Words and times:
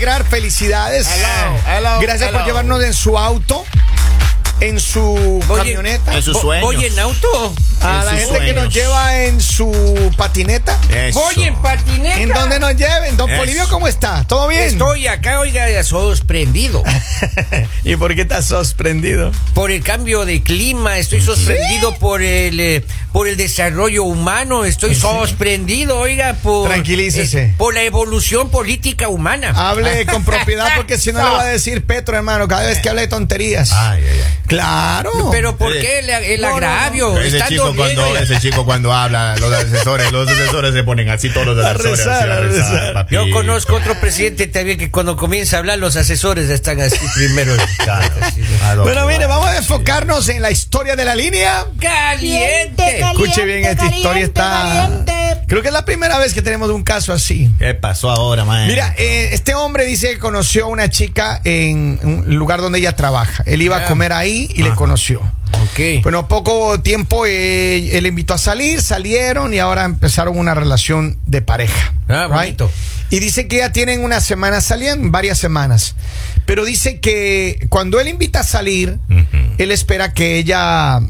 Felicidades. 0.00 1.06
Hello, 1.08 1.56
hello, 1.68 2.00
Gracias 2.00 2.30
por 2.30 2.46
llevarnos 2.46 2.82
en 2.82 2.94
su 2.94 3.18
auto, 3.18 3.64
en 4.60 4.80
su 4.80 5.42
Voy 5.46 5.58
camioneta. 5.58 6.14
En 6.16 6.22
sus 6.22 6.36
Vo- 6.38 6.40
sueños. 6.40 6.64
¿Voy 6.64 6.84
en 6.86 6.98
auto? 6.98 7.54
A 7.82 8.04
la 8.04 8.12
gente 8.12 8.40
que 8.40 8.52
nos 8.54 8.72
lleva 8.72 9.24
en 9.24 9.40
su 9.42 9.70
patineta. 10.16 10.78
Eso. 10.90 11.18
Voy 11.20 11.44
en 11.44 11.54
patineta. 11.56 12.18
¿En 12.20 12.28
dónde 12.30 12.58
nos 12.58 12.74
lleven? 12.76 13.16
Don 13.18 13.28
Eso. 13.28 13.38
Polivio, 13.40 13.68
¿cómo 13.68 13.88
está? 13.88 14.24
¿Todo 14.26 14.48
bien? 14.48 14.62
Estoy 14.62 15.06
acá, 15.06 15.38
oiga, 15.40 15.82
sorprendido. 15.84 16.82
¿Y 17.84 17.96
por 17.96 18.14
qué 18.14 18.22
estás 18.22 18.46
sorprendido? 18.46 19.32
por 19.52 19.70
el 19.70 19.82
cambio 19.82 20.24
de 20.24 20.42
clima, 20.42 20.96
estoy 20.98 21.20
sorprendido 21.20 21.94
por 21.96 22.22
el 22.22 22.58
eh, 22.60 22.84
por 23.12 23.26
el 23.28 23.36
desarrollo 23.36 24.04
humano, 24.04 24.64
estoy 24.64 24.94
sorprendido, 24.94 25.98
oiga, 25.98 26.34
por 26.42 26.68
Tranquilícese. 26.68 27.42
eh, 27.42 27.54
por 27.58 27.74
la 27.74 27.82
evolución 27.82 28.50
política 28.50 29.08
humana. 29.08 29.52
Hable 29.54 30.06
con 30.10 30.24
propiedad 30.24 30.68
porque 30.76 30.98
si 30.98 31.12
no 31.12 31.18
le 31.18 31.30
va 31.30 31.40
a 31.42 31.46
decir 31.46 31.84
Petro, 31.84 32.16
hermano, 32.16 32.46
cada 32.48 32.66
vez 32.66 32.78
que 32.80 32.88
hable 32.88 33.02
de 33.02 33.08
tonterías. 33.08 33.72
Ay, 33.72 34.02
ay, 34.08 34.20
ay. 34.24 34.34
Claro. 34.46 35.10
Pero 35.32 35.56
¿por 35.56 35.74
Eh, 35.76 35.80
qué 35.80 35.98
el, 36.00 36.10
el 36.10 36.40
no, 36.40 36.48
no, 36.50 36.54
agravio? 36.56 37.18
Ese 37.18 37.40
chico, 37.48 37.64
bien, 37.72 37.76
cuando, 37.76 38.06
oiga. 38.06 38.20
ese 38.20 38.38
chico 38.40 38.64
cuando 38.64 38.92
habla, 38.92 39.36
los 39.36 39.52
asesores, 39.52 40.10
los 40.12 40.28
asesores 40.28 40.72
se 40.74 40.82
ponen 40.84 41.08
así, 41.10 41.30
todos 41.30 41.46
los 41.46 41.64
A 41.64 41.70
asesores. 41.70 41.98
rezar, 41.98 42.30
así, 42.30 42.38
a 42.38 42.40
rezar. 42.40 42.92
papi. 42.94 43.14
Yo 43.14 43.30
conozco 43.32 43.76
otro 43.76 43.98
presidente 44.00 44.46
también 44.46 44.78
que 44.78 44.90
cuando 44.90 45.16
comienza 45.16 45.56
a 45.56 45.58
hablar 45.60 45.78
los 45.78 45.96
asesores 45.96 46.48
están 46.50 46.80
así 46.80 46.98
primero. 47.14 47.54
Claro. 47.78 48.14
Así, 48.22 48.40
no, 48.76 48.82
Bueno, 48.82 49.06
mire, 49.06 49.26
vamos 49.26 49.46
a 49.48 49.56
enfocarnos 49.56 50.28
en 50.28 50.42
la 50.42 50.50
historia 50.50 50.96
de 50.96 51.04
la 51.04 51.14
línea. 51.14 51.66
¡Caliente! 51.80 52.99
Escuche 53.00 53.44
bien, 53.44 53.64
esta 53.64 53.86
historia 53.94 54.24
está. 54.24 54.90
Creo 55.46 55.62
que 55.62 55.68
es 55.68 55.74
la 55.74 55.84
primera 55.84 56.18
vez 56.18 56.32
que 56.32 56.42
tenemos 56.42 56.70
un 56.70 56.82
caso 56.84 57.12
así. 57.12 57.50
¿Qué 57.58 57.74
pasó 57.74 58.08
ahora, 58.10 58.44
man? 58.44 58.68
Mira, 58.68 58.94
eh, 58.96 59.30
este 59.32 59.54
hombre 59.54 59.84
dice 59.84 60.10
que 60.12 60.18
conoció 60.18 60.66
a 60.66 60.68
una 60.68 60.88
chica 60.90 61.40
en 61.44 61.98
un 62.02 62.36
lugar 62.36 62.60
donde 62.60 62.78
ella 62.78 62.94
trabaja. 62.94 63.42
Él 63.46 63.60
iba 63.62 63.78
a 63.78 63.80
Ah. 63.80 63.86
comer 63.86 64.12
ahí 64.12 64.48
y 64.54 64.62
le 64.62 64.70
conoció. 64.76 65.20
Ok. 65.52 66.02
Bueno, 66.04 66.28
poco 66.28 66.80
tiempo 66.80 67.26
eh, 67.26 67.96
él 67.96 68.04
le 68.04 68.08
invitó 68.10 68.34
a 68.34 68.38
salir, 68.38 68.80
salieron 68.80 69.52
y 69.52 69.58
ahora 69.58 69.84
empezaron 69.84 70.38
una 70.38 70.54
relación 70.54 71.18
de 71.26 71.42
pareja. 71.42 71.94
Ah, 72.08 72.28
bonito. 72.30 72.70
Y 73.10 73.18
dice 73.18 73.48
que 73.48 73.56
ya 73.56 73.72
tienen 73.72 74.04
una 74.04 74.20
semana 74.20 74.60
saliendo, 74.60 75.10
varias 75.10 75.36
semanas. 75.38 75.96
Pero 76.46 76.64
dice 76.64 77.00
que 77.00 77.66
cuando 77.70 77.98
él 77.98 78.06
invita 78.06 78.40
a 78.40 78.44
salir, 78.44 78.98
él 79.58 79.70
espera 79.72 80.14
que 80.14 80.38
ella, 80.38 81.00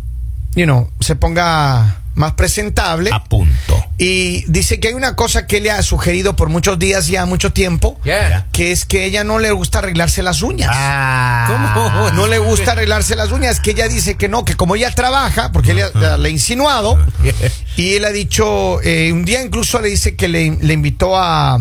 you 0.54 0.64
know, 0.64 0.90
se 1.00 1.16
ponga 1.16 1.96
más 2.14 2.32
presentable. 2.32 3.10
A 3.12 3.24
punto. 3.24 3.84
Y 3.96 4.44
dice 4.50 4.80
que 4.80 4.88
hay 4.88 4.94
una 4.94 5.14
cosa 5.16 5.46
que 5.46 5.60
le 5.60 5.70
ha 5.70 5.82
sugerido 5.82 6.36
por 6.36 6.48
muchos 6.48 6.78
días 6.78 7.06
ya, 7.06 7.24
mucho 7.24 7.52
tiempo, 7.52 7.98
Ya. 8.04 8.46
que 8.52 8.72
es 8.72 8.84
que 8.84 9.04
ella 9.04 9.24
no 9.24 9.38
le 9.38 9.52
gusta 9.52 9.78
arreglarse 9.78 10.22
las 10.22 10.42
uñas. 10.42 10.70
Ah. 10.72 11.72
¿Cómo? 11.74 12.10
No 12.10 12.26
le 12.26 12.38
gusta 12.38 12.72
arreglarse 12.72 13.14
las 13.16 13.30
uñas, 13.32 13.60
que 13.60 13.70
ella 13.70 13.88
dice 13.88 14.16
que 14.16 14.28
no, 14.28 14.44
que 14.44 14.54
como 14.54 14.76
ella 14.76 14.90
trabaja, 14.90 15.52
porque 15.52 15.70
él 15.70 15.78
le, 15.94 16.18
le 16.18 16.28
ha 16.28 16.30
insinuado, 16.32 16.98
y 17.76 17.94
él 17.94 18.04
ha 18.04 18.10
dicho, 18.10 18.82
eh, 18.82 19.12
un 19.12 19.24
día 19.24 19.42
incluso 19.42 19.80
le 19.80 19.88
dice 19.88 20.16
que 20.16 20.28
le, 20.28 20.58
le 20.60 20.74
invitó 20.74 21.16
a, 21.16 21.58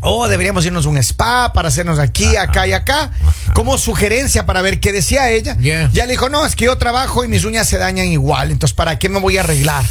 oh, 0.00 0.28
deberíamos 0.28 0.64
irnos 0.66 0.86
a 0.86 0.88
un 0.88 0.98
spa 0.98 1.52
para 1.52 1.68
hacernos 1.68 1.98
aquí, 1.98 2.36
acá 2.36 2.66
y 2.66 2.72
acá, 2.72 3.10
como 3.54 3.78
sugerencia 3.78 4.46
para 4.46 4.62
ver 4.62 4.80
qué 4.80 4.92
decía 4.92 5.30
ella. 5.30 5.56
Yeah. 5.58 5.90
Ya 5.92 6.06
le 6.06 6.12
dijo, 6.12 6.28
no, 6.28 6.44
es 6.46 6.54
que 6.56 6.66
yo 6.66 6.78
trabajo 6.78 7.24
y 7.24 7.28
mis 7.28 7.44
uñas 7.44 7.68
se 7.68 7.78
dañan 7.78 8.06
igual, 8.06 8.50
entonces 8.50 8.74
¿para 8.74 8.98
qué 8.98 9.08
me 9.08 9.18
voy 9.20 9.36
a 9.36 9.40
arreglar? 9.40 9.84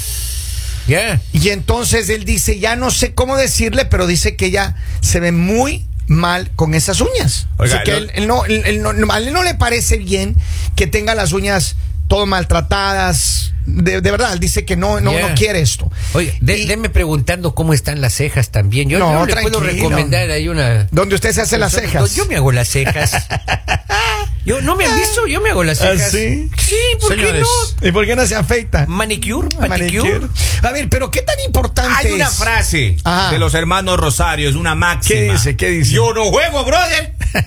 Y 1.34 1.50
entonces 1.50 2.08
él 2.10 2.24
dice, 2.24 2.60
ya 2.60 2.76
no 2.78 2.92
sé 2.92 3.14
cómo 3.14 3.36
decirle, 3.36 3.86
pero 3.86 4.08
dice 4.08 4.36
que 4.38 4.46
ella 4.46 4.76
se 5.02 5.20
ve 5.20 5.32
muy 5.34 5.86
mal 6.08 6.50
con 6.56 6.74
esas 6.74 7.02
uñas. 7.02 7.48
Oiga, 7.58 7.80
Dice 7.80 7.84
que 7.84 7.92
lo- 7.92 7.98
él, 7.98 8.12
él 8.16 8.28
no, 8.28 8.46
él- 8.46 8.64
él 8.66 8.82
no- 8.82 8.94
no- 8.94 9.12
a 9.14 9.18
él 9.18 9.34
no 9.34 9.44
le 9.44 9.54
parece 9.56 9.98
bien 9.98 10.36
que 10.78 10.88
tenga 10.88 11.14
las 11.16 11.34
uñas 11.34 11.76
todo 12.08 12.26
maltratadas. 12.26 13.52
De, 13.70 14.00
de 14.00 14.12
verdad, 14.12 14.32
él 14.32 14.40
dice 14.40 14.64
que 14.64 14.78
no, 14.78 15.02
no, 15.02 15.12
Yeah. 15.12 15.28
no 15.30 15.36
quiere 15.36 15.60
esto. 15.60 15.92
Oye, 16.14 16.34
de- 16.40 16.58
Y- 16.60 16.66
déme 16.68 16.90
preguntando 16.90 17.54
cómo 17.54 17.74
están 17.74 18.00
las 18.00 18.14
cejas 18.14 18.50
también. 18.50 18.88
Yo 18.90 18.98
No, 18.98 19.28
yo 19.28 19.36
le 19.36 19.42
puedo 19.42 19.60
recomendar 19.60 20.30
ahí 20.32 20.48
una. 20.48 20.88
Donde 20.92 21.16
usted 21.16 21.34
se 21.34 21.42
hace 21.42 21.58
las 21.58 21.74
Yo- 21.74 21.80
cejas. 21.82 22.16
Yo 22.16 22.26
me 22.28 22.38
hago 22.38 22.52
las 22.54 22.70
cejas. 22.70 23.12
Yo 24.46 24.62
no 24.62 24.78
me 24.78 24.86
han 24.86 24.96
visto, 24.98 25.28
yo 25.28 25.42
me 25.42 25.50
hago 25.50 25.62
las 25.66 25.82
¿Ah, 25.82 25.90
cejas. 25.92 26.10
sí? 26.12 26.50
Sí, 26.58 26.76
¿por 27.02 27.10
Señores, 27.10 27.46
qué 27.82 27.90
¿Y 27.90 27.92
por 27.92 28.06
qué 28.06 28.16
no 28.16 28.26
se 28.26 28.34
afeita? 28.34 28.86
no? 28.86 28.96
Manicure, 28.96 29.50
manicure. 29.60 30.10
Manicure. 30.20 30.28
A 30.64 30.72
ver, 30.72 30.88
pero 30.88 31.12
qué 31.12 31.22
tan 31.22 31.38
importante 31.46 31.92
Hay 32.08 32.14
una 32.14 32.28
es? 32.28 32.34
frase 32.36 32.96
Ajá. 33.04 33.32
de 33.34 33.40
los 33.40 33.54
hermanos 33.56 34.00
Rosario, 34.00 34.48
es 34.48 34.56
una 34.56 34.74
máxima. 34.74 35.20
¿Qué 35.20 35.32
dice? 35.34 35.58
¿Qué 35.58 35.68
dice? 35.72 35.92
Yo 35.92 36.14
no 36.14 36.24
juego, 36.28 36.64
brother. 36.64 37.14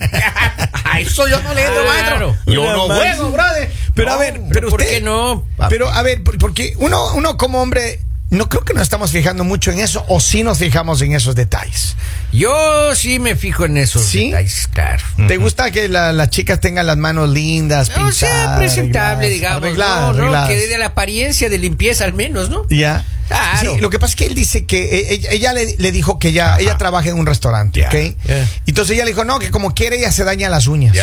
A 0.83 0.99
eso 0.99 1.27
yo 1.27 1.41
no 1.41 1.53
le 1.55 1.65
entro, 1.65 1.85
maestro. 1.85 2.37
Yo 2.45 2.71
no 2.71 2.81
juego, 2.93 3.31
brother. 3.31 3.71
Pero 3.95 4.11
a 4.11 4.17
ver, 4.17 4.41
pero 4.51 4.69
¿Por 4.69 4.81
usted- 4.81 4.93
qué 4.95 5.01
no? 5.01 5.45
Pero 5.69 5.89
a 5.89 6.01
ver, 6.01 6.23
por- 6.23 6.37
porque 6.37 6.73
uno, 6.77 7.13
uno 7.15 7.37
como 7.37 7.61
hombre, 7.61 7.99
no 8.31 8.49
creo 8.49 8.63
que 8.65 8.73
nos 8.73 8.81
estamos 8.83 9.11
fijando 9.11 9.43
mucho 9.43 9.71
en 9.71 9.79
eso, 9.79 10.03
o 10.07 10.19
sí 10.19 10.41
nos 10.43 10.57
fijamos 10.57 11.01
en 11.03 11.13
esos 11.13 11.35
detalles. 11.35 11.95
Yo 12.31 12.95
sí 12.95 13.19
me 13.19 13.35
fijo 13.35 13.65
en 13.65 13.77
esos 13.77 14.03
¿Sí? 14.05 14.31
detalles, 14.31 14.67
claro. 14.73 15.03
¿Te 15.27 15.37
gusta 15.37 15.69
que 15.69 15.87
la- 15.89 16.11
las 16.13 16.29
chicas 16.31 16.59
tengan 16.59 16.87
las 16.87 16.97
manos 16.97 17.29
lindas, 17.29 17.89
No, 17.89 17.95
pintadas? 17.95 18.15
sea 18.15 18.55
presentable, 18.57 19.27
arregladas, 19.27 19.29
digamos. 19.33 19.57
arregladas, 19.63 20.01
no, 20.01 20.13
no, 20.13 20.19
arregladas? 20.23 20.49
que 20.49 20.67
dé 20.67 20.77
la 20.77 20.85
apariencia 20.87 21.49
de 21.49 21.57
limpieza 21.57 22.05
al 22.05 22.13
menos, 22.13 22.49
¿no? 22.49 22.65
Ya. 22.69 23.05
Claro. 23.27 23.75
Sí, 23.75 23.81
lo 23.81 23.89
que 23.89 23.97
pasa 23.97 24.11
es 24.11 24.15
que 24.17 24.25
él 24.25 24.33
dice 24.35 24.65
que 24.65 24.83
eh, 24.83 25.05
ella, 25.13 25.29
ella 25.31 25.53
le, 25.53 25.75
le 25.77 25.91
dijo 25.93 26.19
que 26.19 26.29
ella, 26.29 26.57
ella 26.59 26.77
trabaja 26.77 27.07
en 27.09 27.15
un 27.17 27.25
restaurante, 27.25 27.85
¿ok? 27.85 27.93
ya. 28.25 28.49
Entonces 28.65 28.93
ella 28.95 29.05
le 29.05 29.11
dijo, 29.11 29.23
no, 29.23 29.39
que 29.39 29.51
como 29.51 29.73
quiere 29.73 29.97
ella 29.99 30.11
se 30.11 30.25
daña 30.25 30.49
las 30.49 30.67
uñas. 30.67 30.97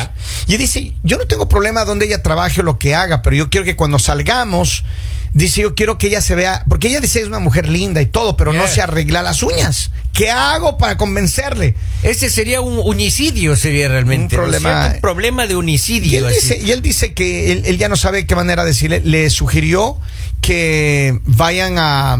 Y 0.47 0.53
él 0.53 0.59
dice, 0.59 0.93
yo 1.03 1.17
no 1.17 1.27
tengo 1.27 1.49
problema 1.49 1.85
donde 1.87 2.05
ella 2.05 2.23
trabaje 2.23 2.61
o 2.61 2.65
lo 2.65 2.79
que 2.79 2.95
haga, 2.95 3.23
pero 3.23 3.35
yo 3.37 3.49
quiero 3.49 3.65
que 3.65 3.77
cuando 3.77 3.99
salgamos, 3.99 4.85
dice, 5.33 5.63
yo 5.63 5.75
quiero 5.75 5.99
que 5.99 6.09
ella 6.09 6.21
se 6.21 6.35
vea, 6.35 6.65
porque 6.69 6.89
ella 6.89 7.01
dice 7.01 7.21
es 7.21 7.27
una 7.27 7.39
mujer 7.39 7.69
linda 7.69 8.01
y 8.03 8.07
todo, 8.07 8.37
pero 8.37 8.53
no 8.53 8.67
se 8.69 8.81
arregla 8.83 9.23
las 9.23 9.43
uñas. 9.43 9.91
¿Qué 10.13 10.31
hago 10.31 10.79
para 10.79 10.97
convencerle? 10.97 11.75
Ese 12.03 12.29
sería 12.31 12.61
un 12.61 12.79
unicidio, 12.79 13.55
sería 13.55 13.89
realmente. 13.89 14.37
Un 14.37 14.43
¿no 14.43 14.49
es 14.49 14.63
problema-? 14.63 14.93
Un 14.95 15.01
problema 15.01 15.47
de 15.47 15.53
Y 15.53 15.57
unicidio. 15.57 16.19
él, 16.19 16.27
así. 16.27 16.35
dice, 16.41 16.59
y 16.59 16.71
él 16.73 16.83
dice 16.83 17.13
que 17.15 17.53
él, 17.53 17.63
él 17.67 17.79
ya 17.79 17.89
no 17.89 17.97
sabe 17.97 18.27
qué 18.27 18.35
manera 18.35 18.65
decirle. 18.65 19.01
Le 19.05 19.31
sugirió 19.31 19.99
que 20.41 21.21
vayan 21.25 21.75
a 21.79 22.17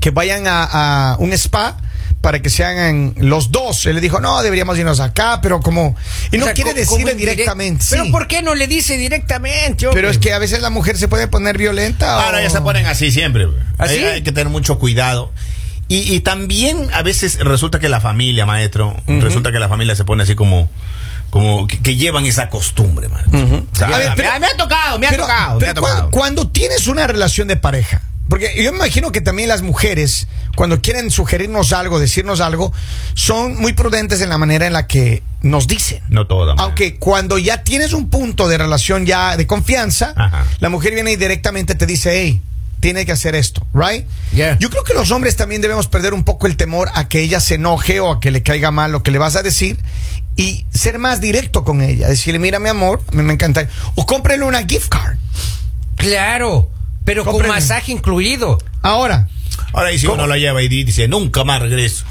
que 0.00 0.10
vayan 0.10 0.46
a, 0.46 1.12
a 1.12 1.16
un 1.18 1.32
spa 1.32 1.76
para 2.22 2.40
que 2.40 2.48
se 2.48 2.64
hagan 2.64 3.14
los 3.18 3.50
dos. 3.52 3.84
Él 3.84 3.96
le 3.96 4.00
dijo, 4.00 4.20
no, 4.20 4.40
deberíamos 4.42 4.78
irnos 4.78 5.00
acá, 5.00 5.40
pero 5.42 5.60
como... 5.60 5.94
Y 6.30 6.38
no 6.38 6.44
O 6.44 6.46
sea, 6.46 6.54
quiere 6.54 6.70
¿cómo- 6.72 6.86
cómo 6.86 6.96
decirle 6.98 7.12
en 7.12 7.18
direct- 7.18 7.30
directamente. 7.32 7.84
Pero 7.90 8.04
sí. 8.04 8.10
¿por 8.12 8.26
qué 8.28 8.42
no 8.42 8.54
le 8.54 8.66
dice 8.68 8.96
directamente? 8.96 9.88
Pero 9.92 10.08
es 10.08 10.16
que 10.18 10.32
a 10.32 10.38
veces 10.38 10.62
la 10.62 10.70
mujer 10.70 10.96
se 10.96 11.08
puede 11.08 11.28
poner 11.28 11.58
violenta. 11.58 12.24
Ahora 12.24 12.38
o- 12.38 12.40
ya 12.42 12.48
se 12.48 12.60
ponen 12.62 12.86
así 12.86 13.10
siempre. 13.10 13.48
¿Así? 13.76 13.94
Hay, 13.98 14.04
hay 14.04 14.22
que 14.22 14.32
tener 14.32 14.48
mucho 14.50 14.78
cuidado. 14.78 15.32
Y, 15.88 16.14
y 16.14 16.20
también 16.20 16.88
a 16.94 17.02
veces 17.02 17.38
resulta 17.40 17.78
que 17.80 17.88
la 17.90 18.00
familia, 18.00 18.46
maestro, 18.46 18.96
resulta 19.08 19.52
que 19.52 19.58
la 19.58 19.68
familia 19.68 19.94
se 19.96 20.04
pone 20.04 20.22
así 20.22 20.34
como, 20.36 20.70
como 21.28 21.66
que, 21.66 21.80
que 21.80 21.96
llevan 21.96 22.24
esa 22.24 22.48
costumbre, 22.48 23.08
maestro. 23.08 23.38
O 23.72 23.76
sea, 23.76 23.88
A 23.88 23.98
ver, 23.98 24.10
me- 24.10 24.16
pero- 24.16 24.40
me, 24.40 24.46
ha 24.46 24.56
tocado, 24.56 24.98
me 24.98 25.06
ha 25.08 25.10
Pero- 25.10 25.22
tocado, 25.24 25.60
me 25.60 25.66
ha 25.66 25.74
tocado. 25.74 26.04
cu- 26.10 26.18
Cuando 26.18 26.48
tienes 26.48 26.86
una 26.86 27.06
relación 27.08 27.48
de 27.48 27.56
pareja, 27.56 28.00
porque 28.32 28.50
yo 28.56 28.72
me 28.72 28.78
imagino 28.78 29.12
que 29.12 29.20
también 29.20 29.50
las 29.50 29.60
mujeres, 29.60 30.26
cuando 30.56 30.80
quieren 30.80 31.10
sugerirnos 31.10 31.74
algo, 31.74 31.98
decirnos 31.98 32.40
algo, 32.40 32.72
son 33.12 33.56
muy 33.60 33.74
prudentes 33.74 34.22
en 34.22 34.30
la 34.30 34.38
manera 34.38 34.66
en 34.66 34.72
la 34.72 34.86
que 34.86 35.22
nos 35.42 35.66
dicen. 35.66 36.02
No 36.08 36.26
toda, 36.26 36.54
maestro. 36.54 36.64
Aunque 36.64 36.96
cuando 36.96 37.36
ya 37.36 37.62
tienes 37.62 37.92
un 37.92 38.08
punto 38.08 38.48
de 38.48 38.56
relación 38.56 39.04
ya 39.04 39.36
de 39.36 39.46
confianza, 39.46 40.14
Ajá. 40.16 40.46
la 40.60 40.70
mujer 40.70 40.94
viene 40.94 41.12
y 41.12 41.16
directamente 41.16 41.74
te 41.74 41.84
dice, 41.84 42.22
hey, 42.22 42.40
tiene 42.80 43.04
que 43.04 43.12
hacer 43.12 43.34
esto, 43.34 43.66
¿right? 43.74 44.06
Yeah. 44.34 44.56
Yo 44.58 44.70
creo 44.70 44.82
que 44.82 44.94
los 44.94 45.10
hombres 45.10 45.36
también 45.36 45.60
debemos 45.60 45.88
perder 45.88 46.14
un 46.14 46.24
poco 46.24 46.46
el 46.46 46.56
temor 46.56 46.88
a 46.94 47.08
que 47.08 47.20
ella 47.20 47.38
se 47.38 47.56
enoje 47.56 48.00
o 48.00 48.12
a 48.12 48.18
que 48.18 48.30
le 48.30 48.42
caiga 48.42 48.70
mal 48.70 48.92
lo 48.92 49.02
que 49.02 49.10
le 49.10 49.18
vas 49.18 49.36
a 49.36 49.42
decir 49.42 49.76
y 50.36 50.64
ser 50.72 50.98
más 50.98 51.20
directo 51.20 51.64
con 51.64 51.82
ella. 51.82 52.08
Decirle, 52.08 52.38
mira, 52.38 52.58
mi 52.60 52.70
amor, 52.70 53.02
me 53.12 53.30
encanta. 53.30 53.68
O 53.94 54.06
cómprele 54.06 54.44
una 54.44 54.66
gift 54.66 54.88
card. 54.88 55.18
Claro, 55.96 56.70
pero 57.04 57.24
con 57.24 57.46
masaje 57.46 57.92
incluido. 57.92 58.58
Ahora, 58.82 59.28
Ahora 59.74 59.92
y 59.92 59.98
si 59.98 60.06
uno 60.06 60.26
lo 60.26 60.36
lleva 60.36 60.62
y 60.62 60.68
di- 60.68 60.84
dice, 60.84 61.08
nunca 61.08 61.44
más 61.44 61.60
regreso. 61.62 62.04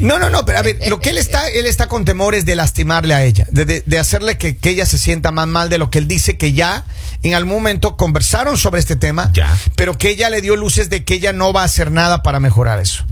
No, 0.00 0.18
no, 0.18 0.30
no, 0.30 0.44
pero 0.44 0.58
a 0.58 0.62
ver, 0.62 0.78
lo 0.88 1.00
que 1.00 1.10
él 1.10 1.18
está, 1.18 1.48
él 1.48 1.66
está 1.66 1.86
con 1.88 2.04
temores 2.04 2.44
de 2.44 2.54
lastimarle 2.56 3.14
a 3.14 3.24
ella, 3.24 3.46
de, 3.50 3.64
de- 3.64 3.82
de 3.84 3.98
hacerle 3.98 4.38
que, 4.38 4.56
que 4.56 4.70
ella 4.70 4.86
se 4.86 4.98
sienta 4.98 5.30
más 5.32 5.46
mal 5.48 5.68
de 5.68 5.78
lo 5.78 5.90
que 5.90 5.98
él 5.98 6.06
dice 6.08 6.36
que 6.38 6.52
ya 6.52 6.84
en 7.22 7.34
algún 7.34 7.54
momento 7.54 7.96
conversaron 7.96 8.56
sobre 8.58 8.80
este 8.80 8.96
tema, 8.96 9.30
Ya. 9.32 9.56
pero 9.76 9.98
que 9.98 10.10
ella 10.10 10.30
le 10.30 10.40
dio 10.40 10.56
luces 10.56 10.88
de 10.90 11.04
que 11.04 11.14
ella 11.14 11.32
no 11.32 11.52
va 11.52 11.62
a 11.62 11.64
hacer 11.64 11.90
nada 11.90 12.22
para 12.22 12.40
mejorar 12.40 12.78
eso. 12.80 13.04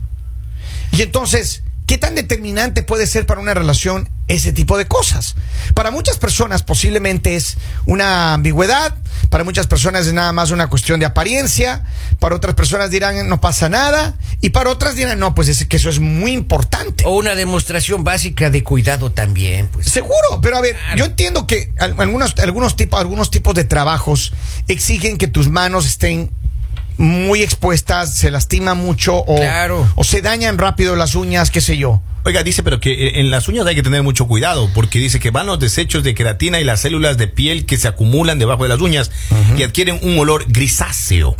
Y 0.93 1.03
entonces, 1.03 1.63
¿qué 1.91 1.99
tan 1.99 2.15
determinante 2.15 2.85
puede 2.85 3.05
ser 3.09 3.27
para 3.27 3.41
una 3.41 3.53
relación 3.53 4.09
ese 4.29 4.53
tipo 4.53 4.79
de 4.79 4.87
cosas? 4.87 5.35
Para 5.75 5.91
muchas 5.91 6.19
personas 6.19 6.63
posiblemente 6.63 7.35
es 7.35 7.57
una 7.85 8.33
ambigüedad, 8.35 8.95
para 9.29 9.43
muchas 9.43 9.67
personas 9.67 10.07
es 10.07 10.13
nada 10.13 10.33
más 10.33 10.53
una 10.53 10.69
cuestión 10.69 11.01
de 11.01 11.07
apariencia, 11.07 11.83
para 12.21 12.37
otras 12.37 12.55
personas 12.55 12.93
dirán 12.93 13.29
no 13.29 13.41
pasa 13.41 13.69
nada 13.69 14.15
y 14.41 14.51
para 14.51 14.71
otras 14.71 14.95
dirán 14.95 15.19
no, 15.19 15.35
pues 15.35 15.49
es 15.49 15.65
que 15.67 15.79
eso 15.79 15.91
es 15.91 15.99
muy 15.99 16.31
importante. 16.31 17.03
O 17.09 17.17
una 17.17 17.35
demostración 17.35 18.05
básica 18.05 18.51
de 18.51 18.63
cuidado 18.63 19.11
también, 19.11 19.67
pues. 19.67 19.89
Seguro, 19.89 20.41
pero 20.41 20.59
a 20.59 20.61
ver, 20.61 20.77
yo 20.97 21.07
entiendo 21.07 21.49
que 21.49 21.73
al- 21.81 21.97
algunos, 21.99 22.39
algunos, 22.39 22.77
tipos, 22.77 23.01
algunos 23.01 23.33
tipos 23.33 23.57
de 23.57 23.65
trabajos 23.65 24.33
exigen 24.69 25.19
que 25.19 25.27
tus 25.27 25.49
manos 25.49 25.87
estén 25.87 26.31
muy 27.01 27.43
expuestas, 27.43 28.15
se 28.15 28.31
lastima 28.31 28.75
mucho 28.75 29.17
o, 29.17 29.37
Claro. 29.37 29.89
o 29.95 30.05
se 30.05 30.21
dañan 30.21 30.59
rápido 30.59 30.97
las 30.97 31.15
uñas, 31.15 31.51
qué 31.51 31.61
sé 31.63 31.77
yo. 31.79 32.03
Oiga, 32.27 32.43
dice, 32.43 32.63
pero 32.63 32.81
que 32.81 32.93
eh, 32.93 33.21
en 33.21 33.31
las 33.31 33.49
uñas 33.49 33.67
hay 33.67 33.75
que 33.75 33.83
tener 33.83 34.03
mucho 34.03 34.27
cuidado, 34.27 34.69
porque 34.75 34.99
dice 34.99 35.19
que 35.19 35.31
van 35.31 35.47
los 35.47 35.59
desechos 35.59 36.05
de 36.05 36.15
queratina 36.15 36.61
y 36.61 36.65
las 36.65 36.81
células 36.83 37.17
de 37.17 37.29
piel 37.29 37.65
que 37.65 37.79
se 37.79 37.89
acumulan 37.89 38.39
debajo 38.39 38.65
de 38.65 38.69
las 38.69 38.81
uñas 38.83 39.11
y 39.57 39.63
adquieren 39.63 39.99
un 40.03 40.19
olor 40.19 40.45
grisáceo 40.47 41.35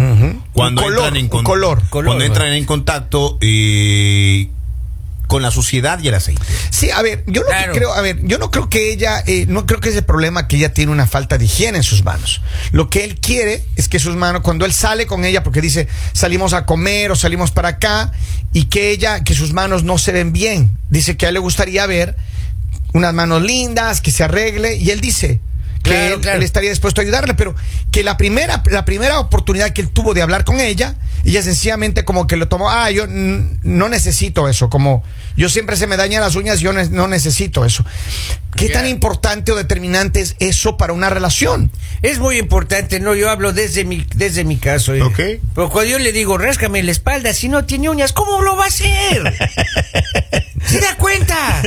cuando 0.55 0.81
Un 0.81 0.89
color, 0.89 1.05
entran 1.09 1.17
en 1.19 1.29
con- 1.29 1.45
color. 1.45 1.83
Color, 1.91 2.07
cuando 2.07 2.25
entran 2.25 2.55
en 2.55 2.65
contacto 2.65 3.37
eh, 3.43 4.49
con 5.31 5.43
la 5.43 5.53
suciedad 5.53 6.01
y 6.03 6.09
el 6.09 6.15
aceite. 6.15 6.43
Sí, 6.71 6.91
a 6.91 7.01
ver, 7.03 7.23
yo 7.29 7.43
lo 7.43 7.47
Claro. 7.47 7.73
que 7.73 7.79
creo, 7.79 7.95
a 7.95 8.01
ver, 8.01 8.19
yo 8.25 8.37
no 8.39 8.51
creo 8.51 8.69
que 8.69 8.91
ella, 8.93 9.23
eh, 9.29 9.45
no 9.49 9.65
creo 9.65 9.79
que 9.79 9.91
es 9.91 9.95
el 9.95 10.03
problema 10.03 10.49
que 10.49 10.57
ella 10.57 10.75
tiene 10.75 10.91
una 10.91 11.07
falta 11.07 11.39
de 11.39 11.45
higiene 11.45 11.79
en 11.79 11.85
sus 11.85 12.03
manos. 12.03 12.43
Lo 12.73 12.91
que 12.91 13.05
él 13.05 13.21
quiere 13.21 13.65
es 13.77 13.89
que 13.89 14.01
sus 14.01 14.17
manos, 14.17 14.43
cuando 14.43 14.67
él 14.67 14.73
sale 14.73 15.07
con 15.07 15.25
ella, 15.25 15.45
porque 15.45 15.61
dice 15.61 15.87
salimos 16.15 16.53
a 16.53 16.67
comer 16.67 17.13
o 17.13 17.15
salimos 17.17 17.53
para 17.53 17.69
acá, 17.69 18.11
y 18.53 18.65
que 18.65 18.91
ella, 18.91 19.23
que 19.23 19.35
sus 19.35 19.53
manos 19.53 19.85
no 19.85 19.99
se 19.99 20.11
ven 20.11 20.33
bien. 20.33 20.77
Dice 20.91 21.17
que 21.17 21.27
a 21.27 21.29
él 21.29 21.35
le 21.35 21.41
gustaría 21.41 21.87
ver 21.87 22.17
unas 22.93 23.15
manos 23.15 23.41
lindas, 23.41 24.01
que 24.01 24.11
se 24.11 24.25
arregle, 24.25 24.75
y 24.75 24.91
él 24.91 25.01
dice 25.01 25.39
que 25.85 25.91
Claro, 25.93 26.15
él, 26.17 26.21
claro. 26.21 26.39
él 26.39 26.43
estaría 26.43 26.71
dispuesto 26.71 27.01
a 27.01 27.05
ayudarle, 27.05 27.35
pero 27.35 27.55
que 27.93 28.03
la 28.03 28.17
primera, 28.17 28.65
la 28.69 28.85
primera 28.85 29.21
oportunidad 29.21 29.71
que 29.71 29.81
él 29.81 29.91
tuvo 29.91 30.13
de 30.13 30.23
hablar 30.23 30.45
con 30.45 30.59
ella, 30.59 30.97
ella 31.25 31.43
sencillamente 31.43 32.05
como 32.05 32.27
que 32.27 32.37
lo 32.37 32.49
tomó, 32.49 32.71
ah, 32.71 32.91
yo 32.91 33.07
no 33.09 33.89
necesito 33.89 34.49
eso, 34.49 34.71
como 34.71 35.03
yo 35.37 35.49
siempre 35.49 35.77
se 35.77 35.87
me 35.87 35.97
dañan 35.97 36.21
las 36.23 36.35
uñas, 36.37 36.61
yo 36.61 36.73
ne- 36.73 36.89
no 36.91 37.09
necesito 37.09 37.65
eso. 37.65 37.85
¿Qué 38.57 38.69
tan 38.69 38.87
importante 38.87 39.53
o 39.53 39.57
determinante 39.57 40.21
es 40.21 40.37
eso 40.39 40.77
para 40.77 40.93
una 40.93 41.09
relación? 41.09 41.71
Es 42.03 42.19
muy 42.19 42.37
importante, 42.39 43.01
¿no? 43.01 43.15
Yo 43.15 43.31
hablo 43.31 43.53
desde 43.53 43.85
mi, 43.85 44.05
desde 44.17 44.45
mi 44.45 44.57
caso. 44.59 44.93
eh. 44.95 45.03
Ok. 45.03 45.17
Pero 45.55 45.71
cuando 45.71 45.85
yo 45.93 45.99
le 45.99 46.13
digo, 46.13 46.37
ráscame 46.37 46.83
la 46.83 46.91
espalda, 46.91 47.33
si 47.33 47.49
no 47.49 47.65
tiene 47.65 47.89
uñas, 47.89 48.13
¿cómo 48.13 48.43
lo 48.43 48.57
va 48.57 48.65
a 48.65 48.69
hacer? 48.69 49.33
¿Se 50.67 50.79
da 50.81 50.97
cuenta? 50.97 51.63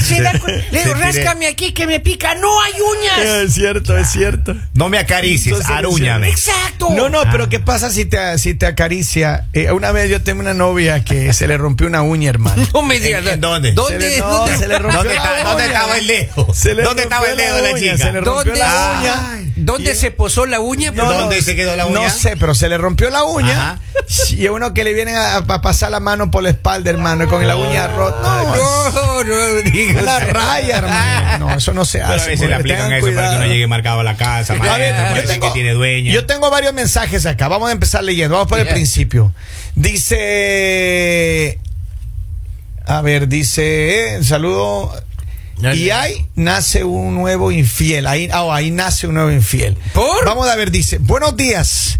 ¿Se 0.00 0.22
da 0.22 0.32
cuenta? 0.38 0.64
Le 0.70 0.82
digo, 0.84 0.94
ráscame 0.94 1.46
aquí 1.46 1.72
que 1.72 1.86
me 1.86 2.00
pica, 2.00 2.34
no 2.36 2.60
hay 2.62 2.72
uñas. 2.80 3.18
Es 3.44 3.54
cierto, 3.54 3.96
es 3.98 4.08
cierto. 4.10 4.54
No 4.74 4.88
me 4.88 4.98
acaricies, 4.98 5.48
Entonces, 5.56 5.70
arúñame. 5.76 6.28
Exacto. 6.30 6.90
No, 6.90 7.08
no, 7.08 7.22
pero 7.30 7.48
¿qué 7.48 7.60
pasa 7.60 7.90
si 7.90 8.04
te, 8.04 8.38
si 8.38 8.54
te 8.54 8.66
acaricia? 8.66 9.46
Eh, 9.52 9.72
una 9.72 9.92
vez 9.92 10.08
yo 10.10 10.22
tengo 10.22 10.40
una 10.40 10.54
novia 10.54 11.04
que 11.04 11.32
se 11.32 11.46
le 11.48 11.56
rompió 11.58 11.86
una 11.86 12.02
uña, 12.02 12.30
hermano. 12.30 12.66
No 12.72 12.82
me 12.82 12.98
digas. 13.00 13.22
¿En- 13.26 13.34
en 13.34 13.40
dónde? 13.40 13.72
¿Dónde? 13.72 14.00
Se 14.00 14.10
le- 14.16 14.18
no, 14.20 14.28
¿Dónde? 14.28 14.56
se 14.58 14.68
le 14.68 14.78
rompió 14.78 14.98
¿Dónde, 15.02 15.14
la 15.14 15.22
está- 15.24 15.42
dónde 15.44 15.64
uña. 15.64 15.72
estaba 15.74 15.98
el 15.98 16.06
dedo? 16.06 16.46
¿Dónde 16.84 17.02
estaba 17.02 17.26
el 17.30 17.36
dedo 17.36 17.56
de 17.56 17.62
la 17.72 17.78
chica? 17.78 17.96
Se 17.98 18.04
le 18.12 18.20
rompió 18.20 18.32
¿Dónde? 18.52 18.58
la 18.58 18.96
uña. 19.00 19.30
Ay, 19.32 19.49
¿Dónde 19.64 19.94
se 19.94 20.10
posó 20.10 20.46
la 20.46 20.60
uña? 20.60 20.90
No, 20.90 21.10
¿Dónde 21.12 21.36
no, 21.36 21.42
se 21.42 21.54
quedó 21.56 21.76
la 21.76 21.86
uña? 21.86 22.00
No 22.00 22.10
sé, 22.10 22.36
pero 22.36 22.54
se 22.54 22.68
le 22.68 22.78
rompió 22.78 23.10
la 23.10 23.24
uña. 23.24 23.72
Ajá. 23.72 23.78
Y 24.30 24.48
uno 24.48 24.74
que 24.74 24.82
le 24.84 24.92
viene 24.94 25.14
a, 25.16 25.36
a 25.36 25.60
pasar 25.62 25.90
la 25.90 26.00
mano 26.00 26.30
por 26.30 26.42
la 26.42 26.50
espalda, 26.50 26.90
hermano, 26.90 27.24
y 27.24 27.26
con 27.26 27.46
la 27.46 27.56
uña 27.56 27.86
rota. 27.88 28.42
No, 28.56 28.90
No, 28.90 29.24
no 29.24 29.70
digas. 29.70 30.02
una 30.02 30.18
raya, 30.20 30.78
hermano. 30.78 31.48
No, 31.50 31.54
eso 31.56 31.72
no 31.72 31.84
se 31.84 31.98
Pero 31.98 32.10
a 32.12 32.16
hace. 32.16 32.30
veces 32.30 32.48
le 32.48 32.56
hombre, 32.56 32.74
aplican 32.74 32.92
eso 32.92 33.14
para 33.14 33.30
que 33.30 33.36
uno 33.36 33.46
llegue 33.46 33.66
marcado 33.66 34.00
a 34.00 34.04
la 34.04 34.16
casa. 34.16 34.54
A 34.54 34.56
ver, 34.78 34.94
maestro, 34.94 35.22
yo 35.22 35.28
tengo, 35.28 35.46
que 35.48 35.52
tiene 35.52 35.72
dueña. 35.74 36.12
yo 36.12 36.26
tengo 36.26 36.50
varios 36.50 36.72
mensajes 36.74 37.26
acá. 37.26 37.48
Vamos 37.48 37.68
a 37.68 37.72
empezar 37.72 38.02
leyendo. 38.02 38.34
Vamos 38.34 38.48
por 38.48 38.58
el 38.58 38.68
principio. 38.68 39.32
Dice. 39.74 41.58
A 42.86 43.02
ver, 43.02 43.28
dice. 43.28 44.16
eh, 44.16 44.24
saludo. 44.24 44.92
Y 45.74 45.90
ahí 45.90 46.26
nace 46.34 46.84
un 46.84 47.14
nuevo 47.14 47.50
infiel. 47.52 48.06
Ahí, 48.06 48.28
ah, 48.32 48.46
ahí 48.52 48.70
nace 48.70 49.06
un 49.06 49.14
nuevo 49.14 49.30
infiel. 49.30 49.76
¿Por? 49.92 50.24
Vamos 50.24 50.48
a 50.48 50.56
ver, 50.56 50.70
dice. 50.70 50.98
Buenos 50.98 51.36
días. 51.36 51.98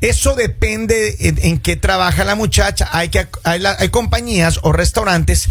Eso 0.00 0.34
depende 0.36 1.16
en, 1.20 1.38
en 1.42 1.58
qué 1.58 1.76
trabaja 1.76 2.24
la 2.24 2.34
muchacha. 2.34 2.88
Hay, 2.92 3.08
que, 3.08 3.26
hay, 3.44 3.58
la- 3.58 3.76
hay 3.78 3.88
compañías 3.88 4.60
o 4.62 4.72
restaurantes 4.72 5.48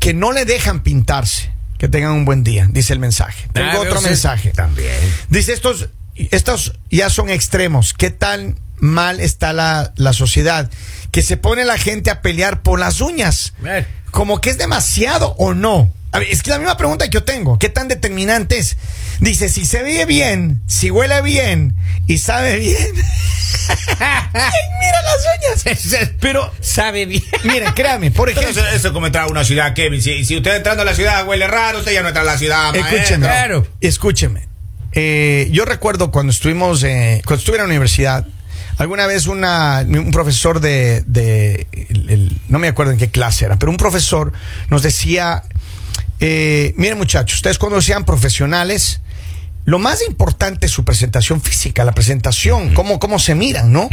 que 0.00 0.12
no 0.14 0.32
le 0.32 0.44
dejan 0.44 0.82
pintarse. 0.82 1.52
Que 1.78 1.88
tengan 1.88 2.12
un 2.12 2.24
buen 2.24 2.42
día, 2.42 2.66
dice 2.70 2.92
el 2.94 2.98
mensaje. 2.98 3.48
Tengo 3.52 3.68
Ah, 3.72 3.80
otro 3.80 4.00
mensaje. 4.00 4.50
También. 4.50 4.94
Dice, 5.28 5.52
estos, 5.52 5.88
estos 6.14 6.72
ya 6.90 7.10
son 7.10 7.28
extremos. 7.28 7.92
¿Qué 7.92 8.10
tan 8.10 8.58
mal 8.78 9.20
está 9.20 9.52
la, 9.52 9.92
la 9.96 10.12
sociedad? 10.14 10.70
Que 11.10 11.20
se 11.22 11.36
pone 11.36 11.64
la 11.66 11.76
gente 11.78 12.10
a 12.10 12.22
pelear 12.22 12.62
por 12.62 12.78
las 12.80 13.00
uñas. 13.02 13.52
Como 14.10 14.40
que 14.40 14.48
es 14.50 14.56
demasiado 14.58 15.34
o 15.38 15.52
no. 15.52 15.90
A 16.12 16.18
ver, 16.20 16.28
es 16.30 16.42
que 16.42 16.50
la 16.50 16.58
misma 16.58 16.76
pregunta 16.76 17.04
que 17.06 17.10
yo 17.10 17.24
tengo. 17.24 17.58
¿Qué 17.58 17.68
tan 17.68 17.88
determinante 17.88 18.58
es? 18.58 18.76
Dice, 19.20 19.48
si 19.48 19.64
se 19.66 19.82
ve 19.82 20.04
bien, 20.06 20.62
si 20.66 20.90
huele 20.90 21.20
bien 21.22 21.74
y 22.06 22.18
sabe 22.18 22.56
bien. 22.58 22.76
Mira 23.98 25.02
las 25.02 25.64
uñas. 25.64 26.10
Pero, 26.20 26.52
Sabe 26.60 27.06
bien. 27.06 27.22
miren, 27.44 27.72
créame, 27.74 28.10
por 28.10 28.28
Pero 28.34 28.40
ejemplo. 28.40 28.62
eso, 28.62 28.76
eso 28.76 28.88
es 28.88 28.92
como 28.92 29.06
entrar 29.06 29.24
a 29.24 29.28
una 29.28 29.44
ciudad, 29.44 29.74
Kevin. 29.74 30.00
Si, 30.02 30.24
si 30.24 30.36
usted 30.36 30.56
entrando 30.56 30.82
a 30.82 30.84
la 30.84 30.94
ciudad 30.94 31.26
huele 31.26 31.46
raro, 31.46 31.78
usted 31.78 31.92
ya 31.92 32.02
no 32.02 32.08
entra 32.08 32.22
a 32.22 32.26
la 32.26 32.38
ciudad. 32.38 32.74
Escúcheme. 32.74 33.26
Claro. 33.26 33.66
Escúcheme. 33.80 34.48
Eh, 34.92 35.48
yo 35.52 35.64
recuerdo 35.64 36.10
cuando 36.10 36.32
estuvimos, 36.32 36.82
eh, 36.82 37.20
cuando 37.26 37.40
estuve 37.40 37.56
en 37.56 37.62
la 37.62 37.66
universidad, 37.68 38.26
alguna 38.78 39.06
vez 39.06 39.26
una, 39.26 39.84
un 39.86 40.10
profesor 40.10 40.60
de, 40.60 41.02
de- 41.06 41.66
el- 41.90 42.10
el- 42.10 42.40
no 42.48 42.58
me 42.58 42.68
acuerdo 42.68 42.92
en 42.92 42.98
qué 42.98 43.10
clase 43.10 43.44
era, 43.44 43.58
pero 43.58 43.70
un 43.70 43.76
profesor 43.76 44.32
nos 44.70 44.82
decía, 44.82 45.42
eh, 46.20 46.74
miren 46.76 46.98
muchachos, 46.98 47.36
ustedes 47.36 47.58
cuando 47.58 47.80
sean 47.80 48.04
profesionales, 48.04 49.00
lo 49.64 49.78
más 49.78 50.00
importante 50.06 50.66
es 50.66 50.72
su 50.72 50.84
presentación 50.84 51.40
física, 51.40 51.84
la 51.84 51.92
presentación, 51.92 52.72
cómo, 52.74 52.98
cómo 53.00 53.18
se 53.18 53.34
miran, 53.34 53.72
¿no? 53.72 53.88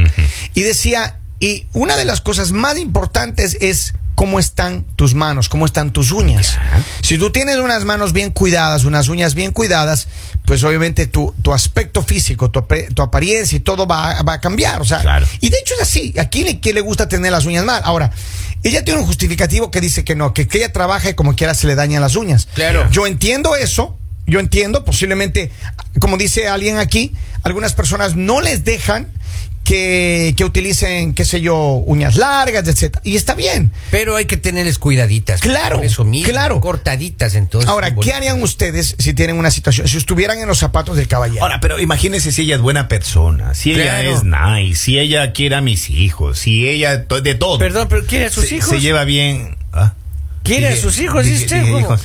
Y 0.54 0.62
decía, 0.62 1.18
y 1.40 1.66
una 1.74 1.98
de 1.98 2.06
las 2.06 2.22
cosas 2.22 2.52
más 2.52 2.78
importantes 2.78 3.58
es 3.60 3.94
cómo 4.16 4.38
están 4.40 4.84
tus 4.96 5.16
manos, 5.16 5.50
cómo 5.50 5.66
están 5.66 5.92
tus 5.92 6.12
uñas. 6.12 6.60
Si 7.02 7.18
tú 7.18 7.32
tienes 7.32 7.58
unas 7.58 7.84
manos 7.86 8.14
bien 8.14 8.30
cuidadas, 8.30 8.84
unas 8.86 9.08
uñas 9.08 9.34
bien 9.34 9.52
cuidadas, 9.52 10.08
pues 10.46 10.64
obviamente 10.64 11.08
tu, 11.08 11.34
tu 11.42 11.52
aspecto 11.52 12.04
físico, 12.04 12.52
tu, 12.52 12.64
tu 12.94 13.02
apariencia 13.02 13.56
y 13.56 13.60
todo 13.62 13.88
va, 13.88 14.22
va 14.22 14.34
a 14.34 14.40
cambiar. 14.42 14.80
O 14.80 14.86
sea, 14.86 15.02
Claro. 15.02 15.26
y 15.42 15.50
de 15.50 15.58
hecho 15.58 15.74
es 15.74 15.82
así. 15.82 16.14
¿A 16.20 16.26
quién 16.30 16.46
le, 16.46 16.60
quién 16.60 16.76
le 16.76 16.82
gusta 16.82 17.10
tener 17.10 17.32
las 17.32 17.46
uñas 17.46 17.66
mal? 17.66 17.82
Ahora, 17.84 18.12
ella 18.64 18.84
tiene 18.84 19.02
un 19.02 19.06
justificativo 19.06 19.72
que 19.72 19.82
dice 19.82 20.04
que 20.04 20.16
no, 20.16 20.34
que, 20.34 20.48
que 20.48 20.58
ella 20.60 20.72
trabaja 20.72 21.10
y 21.10 21.14
como 21.14 21.36
quiera 21.36 21.54
se 21.54 21.68
le 21.68 21.76
dañan 21.76 22.02
las 22.02 22.16
uñas. 22.16 22.48
Claro. 22.54 22.90
Yo 22.92 23.06
entiendo 23.06 23.56
eso. 23.56 23.98
Yo 24.26 24.40
entiendo, 24.40 24.86
posiblemente, 24.86 25.52
como 26.00 26.16
dice 26.16 26.48
alguien 26.48 26.78
aquí, 26.78 27.14
algunas 27.44 27.74
personas 27.74 28.16
no 28.16 28.40
les 28.40 28.64
dejan 28.64 29.12
que, 29.64 30.34
que 30.36 30.44
utilicen, 30.44 31.14
qué 31.14 31.26
sé 31.26 31.42
yo, 31.42 31.58
uñas 31.86 32.16
largas, 32.16 32.68
etcétera. 32.68 33.02
Y 33.04 33.16
está 33.16 33.34
bien. 33.36 33.72
Pero 33.92 34.16
hay 34.16 34.26
que 34.26 34.38
tenerles 34.38 34.78
cuidaditas. 34.80 35.42
Claro, 35.42 35.78
Por 35.78 35.86
eso 35.86 36.04
mismo, 36.04 36.32
claro. 36.32 36.60
Cortaditas 36.60 37.36
entonces. 37.36 37.70
Ahora, 37.70 37.96
¿qué 37.96 38.14
harían 38.14 38.42
ustedes 38.42 38.96
si 39.00 39.14
tienen 39.14 39.38
una 39.38 39.52
situación, 39.52 39.88
si 39.88 39.98
estuvieran 39.98 40.40
en 40.40 40.48
los 40.48 40.60
zapatos 40.60 40.98
del 40.98 41.08
caballero? 41.08 41.42
Ahora, 41.44 41.60
pero 41.60 41.80
imagínese 41.80 42.32
si 42.32 42.44
ella 42.44 42.56
es 42.56 42.62
buena 42.62 42.88
persona, 42.88 43.54
si 43.54 43.72
ella 43.72 44.02
es 44.04 44.24
nice, 44.24 44.80
si 44.80 45.00
ella 45.00 45.32
quiere 45.34 45.56
a 45.56 45.62
mis 45.62 45.90
hijos, 45.90 46.40
si 46.40 46.68
ella 46.68 46.98
de 46.98 47.36
todo. 47.36 47.58
Perdón, 47.58 47.88
pero 47.90 48.06
¿quiere 48.06 48.26
a 48.26 48.30
sus 48.30 48.48
se, 48.48 48.56
hijos? 48.56 48.70
se 48.70 48.82
lleva 48.82 49.04
bien. 49.06 49.58
¿Quiere 50.44 50.68
a 50.68 50.76
sus 50.76 51.00
hijos? 51.00 51.26
¿Cómo? 51.50 51.80
hijos. 51.80 52.02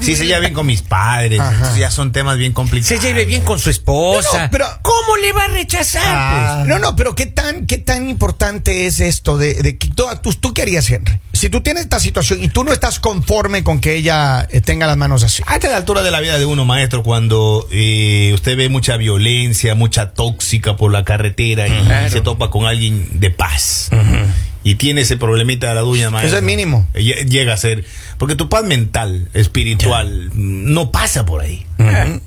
Sí, 0.00 0.14
se 0.16 0.26
lleva 0.26 0.38
bien 0.40 0.54
con 0.54 0.66
mis 0.66 0.82
padres. 0.82 1.40
Ya 1.78 1.90
son 1.90 2.12
temas 2.12 2.36
bien 2.38 2.52
complicados. 2.52 2.88
Se 3.00 3.06
lleve 3.06 3.24
bien 3.24 3.42
con 3.42 3.58
su 3.58 3.68
esposa. 3.70 4.44
No, 4.44 4.50
pero- 4.50 4.66
¿Cómo 4.82 5.16
le 5.16 5.32
va 5.32 5.44
a 5.44 5.48
rechazar? 5.48 6.02
Ah. 6.06 6.54
pues? 6.60 6.68
No, 6.68 6.78
no, 6.78 6.94
pero 6.96 7.14
¿qué 7.14 7.26
tan, 7.26 7.66
qué 7.66 7.78
tan 7.78 8.08
importante 8.08 8.86
es 8.86 9.00
esto 9.00 9.36
de, 9.38 9.54
de 9.54 9.76
que 9.76 9.88
tú, 9.88 10.04
tú, 10.22 10.32
tú 10.34 10.54
qué 10.54 10.62
harías, 10.62 10.88
Henry? 10.88 11.18
Si 11.32 11.48
tú 11.48 11.62
tienes 11.62 11.82
esta 11.84 11.98
situación 12.00 12.42
y 12.42 12.48
tú 12.48 12.64
no 12.64 12.72
estás 12.72 13.00
conforme 13.00 13.64
con 13.64 13.80
que 13.80 13.96
ella 13.96 14.46
eh, 14.50 14.60
tenga 14.60 14.86
las 14.86 14.96
manos 14.96 15.22
así. 15.24 15.42
A 15.46 15.54
esta 15.56 15.74
altura 15.76 16.02
de 16.02 16.10
la 16.10 16.20
vida 16.20 16.38
de 16.38 16.44
uno, 16.46 16.64
maestro, 16.64 17.02
cuando 17.02 17.66
eh, 17.72 18.30
usted 18.34 18.56
ve 18.56 18.68
mucha 18.68 18.96
violencia, 18.96 19.74
mucha 19.74 20.12
tóxica 20.12 20.76
por 20.76 20.92
la 20.92 21.04
carretera 21.04 21.66
y 21.66 21.70
Claro. 21.84 22.10
se 22.10 22.20
topa 22.20 22.50
con 22.50 22.66
alguien 22.66 23.08
de 23.20 23.30
paz 23.30 23.88
y 24.62 24.74
tiene 24.74 25.00
ese 25.02 25.16
problemita 25.16 25.68
de 25.68 25.74
la 25.74 25.80
duña, 25.80 26.10
maestro. 26.10 26.28
Eso 26.28 26.36
es 26.38 26.42
mínimo. 26.42 26.86
eh, 26.94 27.00
lle- 27.02 27.28
Llega 27.28 27.54
a 27.54 27.56
ser. 27.56 27.84
Porque 28.18 28.34
tu 28.36 28.48
paz 28.48 28.62
mental, 28.64 29.28
espiritual, 29.34 30.30
mm, 30.34 30.72
no 30.72 30.90
pasa 30.92 31.24
por 31.24 31.40
ahí. 31.42 31.66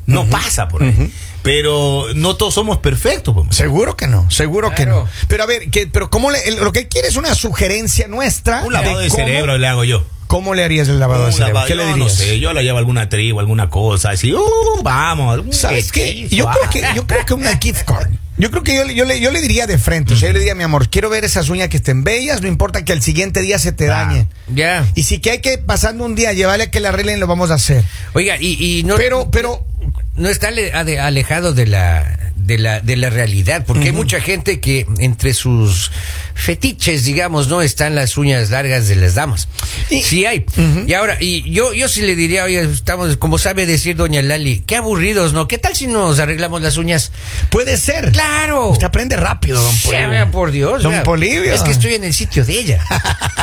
No 0.07 0.25
pasa 0.25 0.67
por 0.67 0.83
ahí. 0.83 1.11
Pero 1.43 2.05
no 2.15 2.35
todos 2.35 2.53
somos 2.53 2.77
perfectos. 2.77 3.33
pues. 3.35 3.55
Seguro 3.55 3.95
que 3.97 4.07
no, 4.07 4.29
seguro 4.31 4.73
que 4.73 4.85
no. 4.85 5.07
Pero 5.27 5.43
a 5.43 5.45
ver, 5.45 5.69
que, 5.69 5.87
pero 5.87 6.09
¿cómo 6.09 6.31
le- 6.31 6.41
el- 6.47 6.55
lo 6.57 6.71
que 6.71 6.87
quiere 6.87 7.07
es 7.09 7.15
una 7.17 7.35
sugerencia 7.35 8.07
nuestra? 8.07 8.63
Un 8.63 8.73
lavado 8.73 8.99
de 8.99 9.09
cómo- 9.09 9.23
cerebro 9.25 9.57
le 9.57 9.67
hago 9.67 9.83
yo. 9.83 10.05
¿cómo 10.27 10.55
le 10.55 10.63
harías 10.63 10.87
el 10.87 10.99
lavado 10.99 11.27
de 11.27 11.31
cerebro? 11.31 11.53
lavado- 11.53 11.67
¿Qué 11.67 11.75
le 11.75 11.83
yo 11.83 11.89
dirías? 11.93 12.09
No 12.11 12.15
sé, 12.25 12.39
yo 12.39 12.53
la 12.53 12.63
llevo 12.63 12.77
a 12.77 12.79
alguna 12.79 13.07
tribu, 13.07 13.39
alguna 13.39 13.69
cosa, 13.69 14.09
así, 14.11 14.33
uh, 14.33 14.41
vamos. 14.81 15.37
un 15.41 15.53
¿Sabes 15.53 15.91
qué? 15.91 16.27
Yo 16.27 16.45
creo 16.49 16.63
ah. 16.65 16.69
que, 16.71 16.81
yo 16.95 17.05
creo 17.05 17.23
que 17.23 17.33
una 17.35 17.55
gift 17.57 17.83
card. 17.83 18.09
Yo 18.37 18.49
creo 18.49 18.63
que 18.63 18.75
yo, 18.75 18.83
le- 18.83 18.95
yo, 18.95 19.05
le, 19.05 19.19
yo 19.19 19.31
le 19.31 19.41
diría 19.41 19.67
de 19.67 19.77
frente. 19.77 20.13
O 20.13 20.17
sea, 20.17 20.29
yo 20.29 20.33
le 20.33 20.39
diría, 20.39 20.55
mi 20.55 20.63
amor, 20.63 20.89
quiero 20.89 21.09
ver 21.09 21.23
esas 21.23 21.49
uñas 21.49 21.69
que 21.69 21.77
estén 21.77 22.03
bellas, 22.03 22.41
no 22.41 22.47
importa 22.47 22.83
que 22.83 22.91
al 22.91 23.01
siguiente 23.01 23.41
día 23.41 23.59
se 23.59 23.71
te 23.71 23.85
Claro. 23.85 24.07
dañen. 24.09 24.29
Ya. 24.47 24.87
Y 24.95 25.03
si 25.03 25.19
que 25.19 25.31
hay 25.31 25.39
que 25.39 25.57
pasando 25.59 26.03
un 26.05 26.15
día 26.15 26.33
llevarle 26.33 26.65
a 26.65 26.71
que 26.71 26.79
la 26.79 26.89
arreglen, 26.89 27.19
lo 27.19 27.27
vamos 27.27 27.51
a 27.51 27.55
hacer. 27.55 27.83
Oiga, 28.13 28.37
y, 28.39 28.57
y 28.79 28.83
no. 28.83 28.95
Pero, 28.95 29.29
pero, 29.31 29.65
no 30.15 30.29
está 30.29 30.47
alejado 30.47 31.53
de 31.53 31.65
la 31.67 32.31
de 32.45 32.57
la 32.57 32.79
de 32.81 32.95
la 32.97 33.09
realidad 33.09 33.63
porque 33.65 33.85
hay 33.85 33.91
mucha 33.91 34.19
gente 34.19 34.59
que 34.59 34.85
entre 34.99 35.33
sus 35.33 35.91
fetiches 36.35 37.03
digamos 37.05 37.47
no 37.47 37.61
están 37.61 37.95
las 37.95 38.17
uñas 38.17 38.49
largas 38.49 38.87
de 38.87 38.95
las 38.95 39.15
damas 39.15 39.47
Y- 39.89 40.01
sí 40.03 40.25
hay 40.25 40.45
y 40.87 40.93
ahora 40.93 41.17
y 41.19 41.49
yo 41.51 41.73
yo 41.73 41.87
sí 41.87 42.01
le 42.01 42.15
diría 42.15 42.43
oye 42.43 42.61
estamos 42.61 43.17
como 43.17 43.37
sabe 43.37 43.65
decir 43.65 43.95
doña 43.95 44.21
Lali 44.21 44.63
qué 44.65 44.75
aburridos 44.77 45.33
no 45.33 45.47
qué 45.47 45.57
tal 45.57 45.75
si 45.75 45.87
nos 45.87 46.19
arreglamos 46.19 46.61
las 46.61 46.77
uñas 46.77 47.11
puede 47.49 47.77
ser. 47.77 48.11
claro 48.11 48.69
Usted 48.69 48.85
aprende 48.87 49.15
rápido, 49.15 49.61
don 49.61 49.73
Sí, 49.73 49.87
Polibio. 49.87 50.09
vea, 50.09 50.31
por 50.31 50.51
Dios. 50.51 50.83
Don 50.83 50.91
vea. 50.91 51.03
Polibio. 51.03 51.53
Es 51.53 51.61
que 51.61 51.71
estoy 51.71 51.93
en 51.95 52.03
el 52.03 52.13
sitio 52.13 52.43
de 52.45 52.53
ella. 52.59 52.79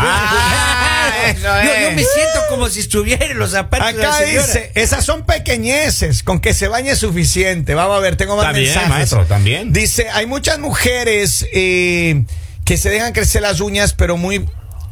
Ah, 0.02 1.32
yo, 1.34 1.90
me 1.94 2.02
siento 2.02 2.40
como 2.48 2.68
si 2.68 2.80
estuviera 2.80 3.26
en 3.26 3.38
los 3.38 3.50
zapatos 3.52 3.94
de 3.94 4.02
la 4.02 4.08
Acá 4.08 4.18
señora. 4.24 4.46
dice, 4.46 4.72
esas 4.74 5.04
son 5.04 5.24
pequeñeces, 5.26 6.22
con 6.22 6.40
que 6.40 6.54
se 6.54 6.68
bañe 6.68 6.92
es 6.92 6.98
suficiente. 6.98 7.74
Vamos 7.74 7.96
a 7.96 8.00
ver, 8.00 8.16
tengo 8.16 8.36
más 8.36 8.52
mensajes. 8.54 8.88
Maestro, 8.90 9.24
también. 9.26 9.72
Dice, 9.72 10.08
hay 10.10 10.26
muchas 10.26 10.58
mujeres 10.58 11.46
eh, 11.52 12.24
que 12.64 12.76
se 12.76 12.90
dejan 12.90 13.12
crecer 13.12 13.42
las 13.42 13.60
uñas, 13.60 13.92
pero 13.94 14.16
muy 14.16 14.44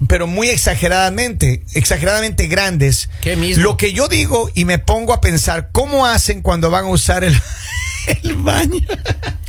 pero 0.07 0.29
muy 0.29 0.49
exageradamente, 0.49 1.65
exageradamente 1.75 2.47
grandes. 2.47 3.11
¿Qué 3.21 3.35
mismo? 3.35 3.65
Lo 3.65 3.77
que 3.77 3.93
yo 3.93 4.07
digo 4.07 4.49
y 4.55 4.65
me 4.65 4.79
pongo 4.79 5.13
a 5.13 5.21
pensar, 5.21 5.71
¿cómo 5.73 6.07
hacen 6.07 6.41
cuando 6.41 6.71
van 6.71 6.85
a 6.85 6.89
usar 6.89 7.25
el, 7.25 7.35
el 8.23 8.35
baño? 8.37 8.79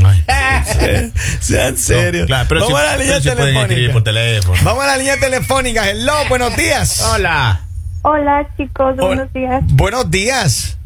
Ay. 0.04 1.14
Sean 1.40 1.78
serios. 1.78 2.22
No, 2.24 2.28
claro, 2.28 2.46
pero 2.50 2.62
Vamos 2.62 2.80
sí- 2.80 2.88
a 2.88 2.90
la 2.92 2.98
línea 2.98 3.20
pero 3.22 3.46
escribir 3.48 3.92
por 3.92 4.04
telefónica. 4.04 4.04
teléfono. 4.04 4.60
Vamos 4.64 4.84
a 4.84 4.88
la 4.88 4.98
línea 4.98 5.20
telefónica. 5.20 5.88
Hello, 5.88 6.14
buenos 6.30 6.56
días. 6.58 7.00
Hola. 7.14 7.68
Hola 8.02 8.48
chicos, 8.58 8.96
buenos 8.96 9.32
días. 9.34 9.62
Buenos 9.68 10.10
días. 10.10 10.79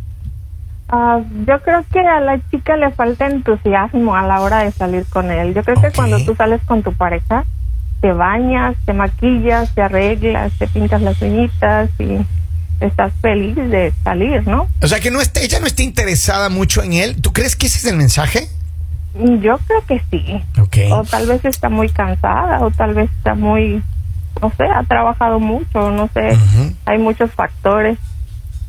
Ah, 0.95 1.19
yo 1.47 1.59
creo 1.63 1.83
que 1.91 1.99
a 2.01 2.19
la 2.19 2.39
chica 2.51 2.77
le 2.77 2.91
falta 2.91 3.25
entusiasmo 3.25 4.15
a 4.15 4.21
la 4.27 4.41
hora 4.41 4.59
de 4.59 4.71
salir 4.71 5.07
con 5.07 5.31
él. 5.31 5.55
Yo 5.55 5.63
creo 5.63 5.81
que 5.81 5.91
cuando 5.91 6.23
tú 6.23 6.35
sales 6.35 6.61
con 6.67 6.83
tu 6.83 6.93
pareja, 6.93 7.45
te 7.99 8.13
bañas, 8.13 8.75
te 8.85 8.93
maquillas, 8.93 9.73
te 9.73 9.81
arreglas, 9.81 10.51
te 10.59 10.67
pintas 10.67 11.01
las 11.01 11.19
uñitas 11.19 11.89
y 11.97 12.19
estás 12.79 13.11
feliz 13.23 13.55
de 13.55 13.91
salir, 14.03 14.47
¿no? 14.47 14.67
O 14.83 14.87
sea 14.87 14.99
que 14.99 15.09
no 15.09 15.19
está, 15.19 15.39
ella 15.39 15.59
no 15.59 15.65
está 15.65 15.81
interesada 15.81 16.49
mucho 16.49 16.83
en 16.83 16.93
él. 16.93 17.19
¿Tú 17.19 17.33
crees 17.33 17.55
que 17.55 17.65
ese 17.65 17.79
es 17.79 17.85
el 17.85 17.97
mensaje? 17.97 18.47
Yo 19.15 19.57
creo 19.65 19.85
que 19.87 19.99
sí. 20.11 20.43
Ok. 20.61 20.77
O 20.91 21.03
tal 21.05 21.25
vez 21.25 21.43
está 21.43 21.69
muy 21.69 21.89
cansada, 21.89 22.59
o 22.61 22.69
tal 22.69 22.93
vez 22.93 23.09
está 23.17 23.33
muy, 23.33 23.81
no 24.39 24.51
sé, 24.57 24.65
ha 24.65 24.83
trabajado 24.83 25.39
mucho, 25.39 25.89
no 25.89 26.07
sé, 26.13 26.37
hay 26.85 26.99
muchos 26.99 27.31
factores. 27.31 27.97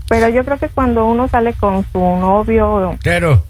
Pero 0.08 0.28
yo 0.28 0.44
creo 0.44 0.58
que 0.58 0.68
cuando 0.68 1.06
uno 1.06 1.28
sale 1.28 1.54
con 1.54 1.87
su 1.92 1.99
novio, 1.99 2.96
Claro. 3.02 3.44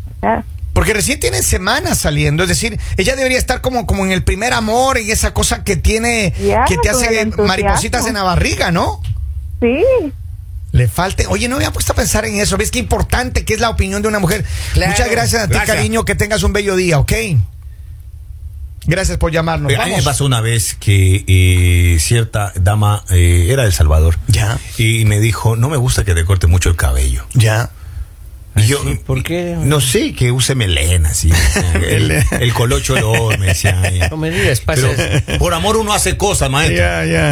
Porque 0.72 0.92
recién 0.92 1.20
tienen 1.20 1.42
semanas 1.44 1.98
saliendo, 1.98 2.42
es 2.42 2.48
decir, 2.48 2.80
ella 2.96 3.14
debería 3.14 3.38
estar 3.38 3.60
como, 3.60 3.86
como 3.86 4.04
en 4.04 4.10
el 4.10 4.24
primer 4.24 4.52
amor 4.52 4.98
y 4.98 5.10
esa 5.12 5.32
cosa 5.32 5.62
que 5.62 5.76
tiene, 5.76 6.32
que 6.66 6.76
te 6.82 6.90
hace 6.90 7.26
maripositas 7.36 8.06
en 8.06 8.14
la 8.14 8.22
barriga, 8.24 8.70
¿no? 8.72 9.00
sí, 9.60 9.84
Le 10.72 10.88
falte, 10.88 11.26
oye, 11.28 11.48
no 11.48 11.56
me 11.56 11.64
había 11.64 11.72
puesto 11.72 11.92
a 11.92 11.96
pensar 11.96 12.24
en 12.24 12.34
eso, 12.40 12.56
ves 12.56 12.72
qué 12.72 12.80
importante 12.80 13.44
que 13.44 13.54
es 13.54 13.60
la 13.60 13.70
opinión 13.70 14.02
de 14.02 14.08
una 14.08 14.18
mujer. 14.18 14.44
Claro, 14.72 14.90
Muchas 14.90 15.08
gracias 15.08 15.42
a 15.44 15.46
ti, 15.46 15.54
gracias. 15.54 15.76
cariño, 15.76 16.04
que 16.04 16.16
tengas 16.16 16.42
un 16.42 16.52
bello 16.52 16.74
día, 16.74 16.98
¿ok? 16.98 17.12
Gracias 18.86 19.18
por 19.18 19.32
llamarnos. 19.32 19.70
Oiga, 19.70 19.84
A 19.84 19.86
mí 19.86 19.92
me 19.96 20.02
pasó 20.02 20.24
una 20.24 20.40
vez 20.40 20.74
que 20.74 21.24
eh, 21.26 21.98
cierta 22.00 22.52
dama 22.56 23.04
eh, 23.10 23.48
era 23.50 23.62
de 23.62 23.68
El 23.68 23.74
Salvador. 23.74 24.18
Ya. 24.28 24.58
Y 24.78 25.04
me 25.04 25.20
dijo, 25.20 25.56
no 25.56 25.68
me 25.68 25.76
gusta 25.76 26.04
que 26.04 26.14
te 26.14 26.24
corte 26.24 26.46
mucho 26.46 26.68
el 26.68 26.76
cabello. 26.76 27.24
Ya. 27.34 27.70
Yo, 28.56 28.80
¿por 29.04 29.22
qué? 29.22 29.56
No 29.58 29.80
sé, 29.80 30.12
que 30.12 30.30
use 30.30 30.54
melena, 30.54 31.12
sí. 31.12 31.30
el, 31.88 32.10
el 32.30 32.52
colocho 32.54 32.94
de 32.94 33.02
oro, 33.02 33.36
me 33.38 33.46
decía 33.46 33.80
ella. 33.88 34.08
No 34.10 34.16
me 34.16 34.30
digas, 34.30 34.60
pasa 34.60 34.82
Pero 34.96 35.12
eso. 35.16 35.38
por 35.38 35.54
amor 35.54 35.76
uno 35.76 35.92
hace 35.92 36.16
cosas, 36.16 36.50
maestro. 36.50 36.84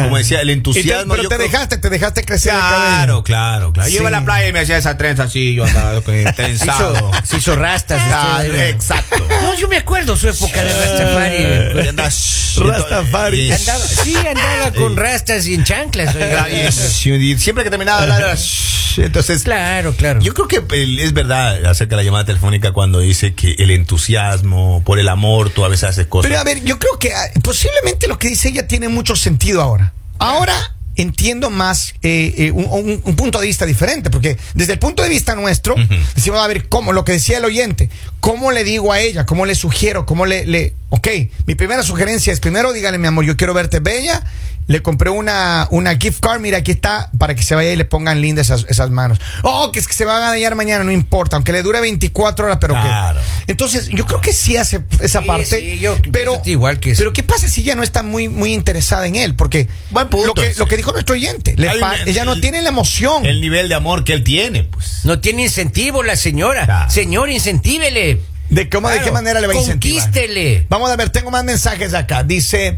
Como 0.03 0.17
decía, 0.17 0.41
el 0.41 0.49
Y 0.49 0.53
te- 0.53 0.57
entusiasmo. 0.57 1.13
pero 1.15 1.29
te 1.29 1.35
creo- 1.35 1.47
dejaste, 1.47 1.77
te 1.77 1.89
dejaste 1.89 2.23
crecer 2.25 2.53
el. 2.53 2.59
Claro, 2.59 3.23
claro, 3.23 3.71
claro. 3.73 3.89
Sí. 3.89 3.95
Yo 3.95 4.01
iba 4.01 4.09
a 4.09 4.11
la 4.11 4.25
playa 4.25 4.47
y 4.49 4.53
me 4.53 4.59
hacía 4.59 4.77
esa 4.77 4.97
trenza 4.97 5.23
así, 5.23 5.55
yo 5.55 5.63
andaba 5.65 6.01
trenzado. 6.35 6.93
Hizo, 6.93 7.11
se 7.25 7.37
hizo 7.37 7.55
rastas. 7.55 8.03
Claro, 8.05 8.43
usted, 8.49 8.55
¿eh? 8.59 8.69
exacto. 8.69 9.25
No, 9.41 9.57
yo 9.57 9.67
me 9.67 9.77
acuerdo 9.77 10.17
su 10.17 10.27
época 10.27 10.61
de 10.63 10.69
Y 10.69 10.73
Rastafari. 10.73 11.87
andaba- 11.89 12.09
Rastafari. 12.57 13.41
y- 13.47 13.51
Andaba, 13.51 13.79
sí, 13.85 14.15
andaba 14.15 14.71
con 14.73 14.95
rastas 14.95 15.47
y 15.47 15.55
en 15.55 15.63
chanclas. 15.63 16.15
oiga. 16.15 16.71
siempre 16.71 17.63
que 17.63 17.69
terminaba 17.69 18.05
de 18.05 18.11
hablar, 18.13 18.37
entonces 18.97 19.43
Claro, 19.43 19.93
claro. 19.95 20.19
Yo 20.21 20.33
creo 20.33 20.47
que 20.47 20.61
es 21.01 21.13
verdad 21.13 21.65
acerca 21.65 21.95
de 21.95 22.03
la 22.03 22.05
llamada 22.05 22.25
telefónica 22.25 22.71
cuando 22.71 22.99
dice 22.99 23.33
que 23.33 23.55
el 23.59 23.71
entusiasmo, 23.71 24.83
por 24.85 24.99
el 24.99 25.09
amor, 25.09 25.49
tú 25.49 25.65
a 25.65 25.67
veces 25.67 25.89
haces 25.89 26.07
cosas. 26.07 26.29
Pero 26.29 26.39
a 26.39 26.43
ver, 26.43 26.63
yo 26.63 26.79
creo 26.79 26.97
que 26.99 27.13
ah, 27.13 27.29
posiblemente 27.43 28.07
lo 28.07 28.19
que 28.19 28.27
dice 28.29 28.49
ella 28.49 28.67
tiene 28.67 28.89
mucho 28.89 29.15
sentido 29.15 29.61
ahora. 29.61 29.93
Ahora 30.19 30.75
entiendo 30.95 31.49
más 31.49 31.93
eh, 32.03 32.33
eh, 32.37 32.51
un, 32.51 32.65
un- 32.65 33.01
un 33.03 33.15
punto 33.15 33.39
de 33.39 33.47
vista 33.47 33.65
diferente, 33.65 34.09
porque 34.09 34.37
desde 34.53 34.73
el 34.73 34.79
punto 34.79 35.01
de 35.03 35.09
vista 35.09 35.35
nuestro, 35.35 35.75
decimos, 36.15 36.39
a 36.39 36.47
ver, 36.47 36.67
¿cómo? 36.69 36.93
Lo 36.93 37.03
que 37.03 37.13
decía 37.13 37.37
el 37.39 37.45
oyente, 37.45 37.89
¿cómo 38.19 38.51
le 38.51 38.63
digo 38.63 38.93
a 38.93 38.99
ella? 38.99 39.25
¿Cómo 39.25 39.45
le 39.45 39.55
sugiero? 39.55 40.05
¿Cómo 40.05 40.25
le, 40.25 40.45
le... 40.45 40.73
Ok, 40.89 41.07
mi 41.47 41.55
primera 41.55 41.81
sugerencia 41.83 42.31
es, 42.31 42.39
primero 42.39 42.71
dígale, 42.73 42.97
mi 42.99 43.07
amor, 43.07 43.25
yo 43.25 43.35
quiero 43.35 43.53
verte 43.55 43.79
bella, 43.79 44.23
le 44.67 44.81
compré 44.81 45.09
una, 45.09 45.67
una 45.71 45.95
gift 45.97 46.19
card, 46.21 46.39
mira, 46.39 46.59
aquí 46.59 46.71
está, 46.71 47.09
para 47.17 47.35
que 47.35 47.43
se 47.43 47.55
vaya 47.55 47.71
y 47.71 47.75
le 47.75 47.85
pongan 47.85 48.21
lindas 48.21 48.47
esas, 48.47 48.65
esas 48.69 48.89
manos. 48.89 49.19
Oh, 49.41 49.71
que 49.71 49.79
es 49.79 49.87
que 49.87 49.93
se 49.93 50.05
van 50.05 50.23
a 50.23 50.29
dañar 50.29 50.55
mañana, 50.55 50.83
no 50.83 50.91
importa, 50.91 51.35
aunque 51.35 51.51
le 51.51 51.61
dure 51.63 51.81
24 51.81 52.45
horas, 52.45 52.57
pero 52.61 52.73
Claro. 52.73 53.19
que... 53.45 53.51
Entonces, 53.51 53.89
yo 53.89 54.05
creo 54.05 54.21
que 54.21 54.33
sí 54.33 54.57
hace 54.57 54.81
esa 54.99 55.21
Sí, 55.21 55.27
parte, 55.27 55.45
sí, 55.59 55.79
yo 55.79 55.97
pero 56.11 56.41
igual 56.45 56.79
que 56.79 56.91
eso. 56.91 56.99
pero 56.99 57.13
qué 57.13 57.23
pasa 57.23 57.47
si 57.47 57.61
ella 57.61 57.75
no 57.75 57.83
está 57.83 58.03
muy 58.03 58.29
muy 58.29 58.53
interesada 58.53 59.05
en 59.07 59.15
él, 59.15 59.35
porque 59.35 59.67
Buen 59.91 60.07
punto 60.09 60.27
lo 60.27 60.33
que 60.33 60.53
lo 60.57 60.65
que 60.67 60.77
dijo 60.77 60.91
nuestro 60.91 61.15
oyente, 61.15 61.55
le 61.57 61.67
un- 61.69 61.83
ella 62.07 62.25
no 62.25 62.39
tiene 62.39 62.61
la 62.61 62.69
emoción. 62.69 63.25
el 63.25 63.41
nivel 63.41 63.69
de 63.69 63.75
amor 63.75 64.03
que 64.03 64.13
él 64.13 64.23
tiene, 64.23 64.63
pues. 64.63 65.01
No 65.03 65.19
tiene 65.19 65.43
incentivo 65.43 66.03
la 66.03 66.15
señora. 66.15 66.65
Claro. 66.65 66.89
Señor, 66.89 67.29
incentívele. 67.29 68.21
¿De 68.49 68.69
cómo 68.69 68.87
de 68.89 69.01
qué 69.01 69.11
manera 69.11 69.39
le 69.41 69.47
va 69.47 69.53
a 69.53 69.55
incentivar? 69.57 70.03
Conquístele. 70.03 70.65
Vamos 70.69 70.91
a 70.91 70.95
ver, 70.95 71.09
tengo 71.09 71.31
más 71.31 71.43
mensajes 71.43 71.93
acá. 71.93 72.23
Dice, 72.23 72.77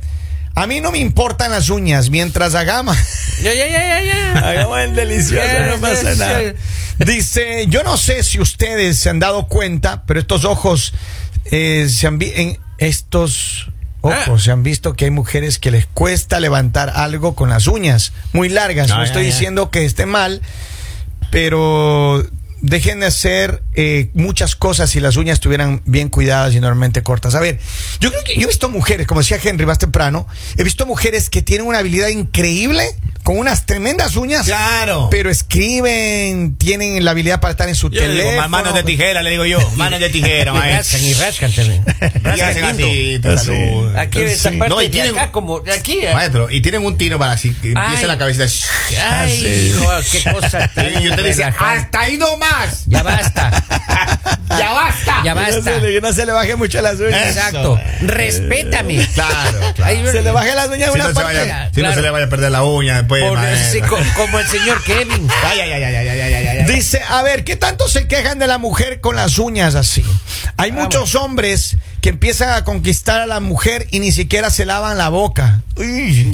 a 0.55 0.67
mí 0.67 0.81
no 0.81 0.91
me 0.91 0.99
importan 0.99 1.51
las 1.51 1.69
uñas 1.69 2.09
mientras 2.09 2.55
hagamos 2.55 2.97
Ya, 3.43 3.53
ya, 3.53 3.67
ya, 3.67 3.79
ya, 3.79 4.03
ya. 4.03 4.39
hagamos 4.49 4.79
el 4.79 4.95
delicioso, 4.95 5.45
no 5.69 5.77
pasa 5.81 6.15
nada. 6.15 6.53
Dice, 6.99 7.67
yo 7.67 7.83
no 7.83 7.97
sé 7.97 8.23
si 8.23 8.39
ustedes 8.39 8.97
se 8.97 9.09
han 9.09 9.19
dado 9.19 9.47
cuenta, 9.47 10.03
pero 10.05 10.19
estos 10.19 10.45
ojos 10.45 10.93
eh, 11.51 11.87
se 11.89 12.07
han 12.07 12.17
en 12.21 12.57
estos 12.77 13.67
ojos 14.01 14.27
Ah. 14.27 14.37
se 14.37 14.51
han 14.51 14.61
visto 14.63 14.93
que 14.93 15.05
hay 15.05 15.11
mujeres 15.11 15.57
que 15.59 15.71
les 15.71 15.87
cuesta 15.87 16.39
levantar 16.39 16.91
algo 16.95 17.35
con 17.35 17.49
las 17.49 17.67
uñas 17.67 18.13
muy 18.33 18.49
largas. 18.49 18.91
Ah, 18.91 18.95
no 18.97 19.01
ya, 19.01 19.07
estoy 19.07 19.25
diciendo 19.25 19.71
que 19.71 19.83
esté 19.83 20.05
mal, 20.05 20.41
pero 21.31 22.25
dejen 22.67 22.99
de 22.99 23.05
hacer 23.05 23.61
eh, 23.75 24.09
muchas 24.13 24.55
cosas 24.55 24.89
si 24.89 24.99
las 24.99 25.15
uñas 25.17 25.35
estuvieran 25.35 25.81
bien 25.85 26.09
cuidadas 26.09 26.53
y 26.55 26.59
normalmente 26.59 27.03
cortas. 27.03 27.35
A 27.35 27.39
ver, 27.39 27.59
yo 27.99 28.09
creo 28.11 28.23
que 28.23 28.35
yo 28.35 28.41
he 28.43 28.47
visto 28.47 28.69
mujeres, 28.69 29.05
como 29.07 29.21
decía 29.21 29.37
Henry 29.41 29.65
más 29.65 29.77
temprano, 29.77 30.27
he 30.57 30.63
visto 30.63 30.85
mujeres 30.85 31.29
que 31.29 31.41
tienen 31.41 31.67
una 31.67 31.79
habilidad 31.79 32.07
increíble 32.09 32.83
con 33.23 33.37
unas 33.39 33.65
tremendas 33.65 34.15
uñas. 34.15 34.45
Claro. 34.45 35.07
Pero 35.09 35.29
escriben, 35.31 36.55
tienen 36.57 37.03
la 37.03 37.11
habilidad 37.11 37.39
para 37.39 37.51
estar 37.51 37.67
en 37.67 37.75
su 37.75 37.89
Yo 37.89 38.01
le 38.01 38.07
digo, 38.09 38.17
teléfono. 38.17 38.41
"Ma- 38.41 38.47
manos 38.47 38.73
de 38.75 38.83
tijera, 38.83 39.21
le 39.23 39.29
digo 39.31 39.45
yo. 39.45 39.59
Manos 39.75 39.99
de 39.99 40.09
tijera, 40.09 40.51
Y 40.51 40.55
maestro. 40.57 40.97
rascan 40.99 41.05
y 41.05 41.13
rascan 41.13 41.51
también. 41.53 41.83
Así, 42.25 43.19
te. 43.19 43.99
Aquí 43.99 44.19
esta 44.21 44.49
parte 44.51 44.69
No, 44.69 44.81
y 44.81 44.85
de 44.85 44.89
tienen- 44.91 45.17
acá 45.17 45.31
como 45.31 45.59
de 45.59 45.71
aquí. 45.73 45.99
eh. 46.03 46.13
Maestro, 46.13 46.49
y 46.51 46.61
tienen 46.61 46.85
un 46.85 46.97
tiro 46.97 47.17
para 47.17 47.31
así, 47.33 47.51
que 47.53 47.71
empieza 47.71 48.07
la 48.07 48.17
cabeza. 48.17 48.45
Ay, 49.09 49.69
hijo, 49.71 49.87
qué 50.11 50.31
cosa. 50.31 50.67
tan 50.73 50.85
Y 51.03 51.09
usted 51.09 51.25
dice, 51.25 51.43
hasta 51.43 51.99
ahí 51.99 52.17
no 52.17 52.37
ya 52.85 53.03
basta. 53.03 53.51
ya 54.49 54.71
basta. 54.71 55.21
Ya 55.23 55.33
basta. 55.33 55.55
No, 56.01 56.13
se 56.13 56.25
le, 56.25 56.25
no 56.25 56.35
baje 56.35 56.55
mucho 56.55 56.81
las 56.81 56.99
uñas. 56.99 57.35
Exacto. 57.35 57.79
Respétame. 58.01 59.01
Eh, 59.01 59.09
claro. 59.13 60.11
Se 60.11 60.21
le 60.21 60.31
baje 60.31 60.55
las 60.55 60.67
uñas 60.69 60.91
si 60.93 60.99
una 60.99 61.13
parte. 61.13 61.53
Si 61.73 61.81
no 61.81 61.93
se 61.93 62.01
le 62.01 62.09
vaya 62.09 62.25
a 62.25 62.29
perder 62.29 62.51
la 62.51 62.63
uña 62.63 63.05
pues, 63.07 63.23
después. 63.73 64.03
Como 64.15 64.39
el 64.39 64.47
señor 64.47 64.83
Kevin. 64.83 65.27
Ay, 65.43 65.59
ay, 65.59 65.83
ay, 65.83 66.65
Dice, 66.65 67.01
a 67.07 67.21
ver, 67.23 67.43
¿qué 67.43 67.55
tanto 67.55 67.87
se 67.87 68.07
quejan 68.07 68.39
de 68.39 68.47
la 68.47 68.57
mujer 68.57 69.01
con 69.01 69.15
las 69.15 69.37
uñas 69.37 69.75
así? 69.75 70.03
Hay 70.57 70.71
muchos 70.71 71.15
hombres 71.15 71.77
que 72.01 72.09
empiezan 72.09 72.49
a 72.49 72.63
conquistar 72.63 73.21
a 73.21 73.25
la 73.25 73.39
mujer 73.39 73.87
y 73.91 73.99
ni 73.99 74.11
siquiera 74.11 74.49
se 74.49 74.65
lavan 74.65 74.97
la 74.97 75.09
boca. 75.09 75.61
Uy. 75.75 76.31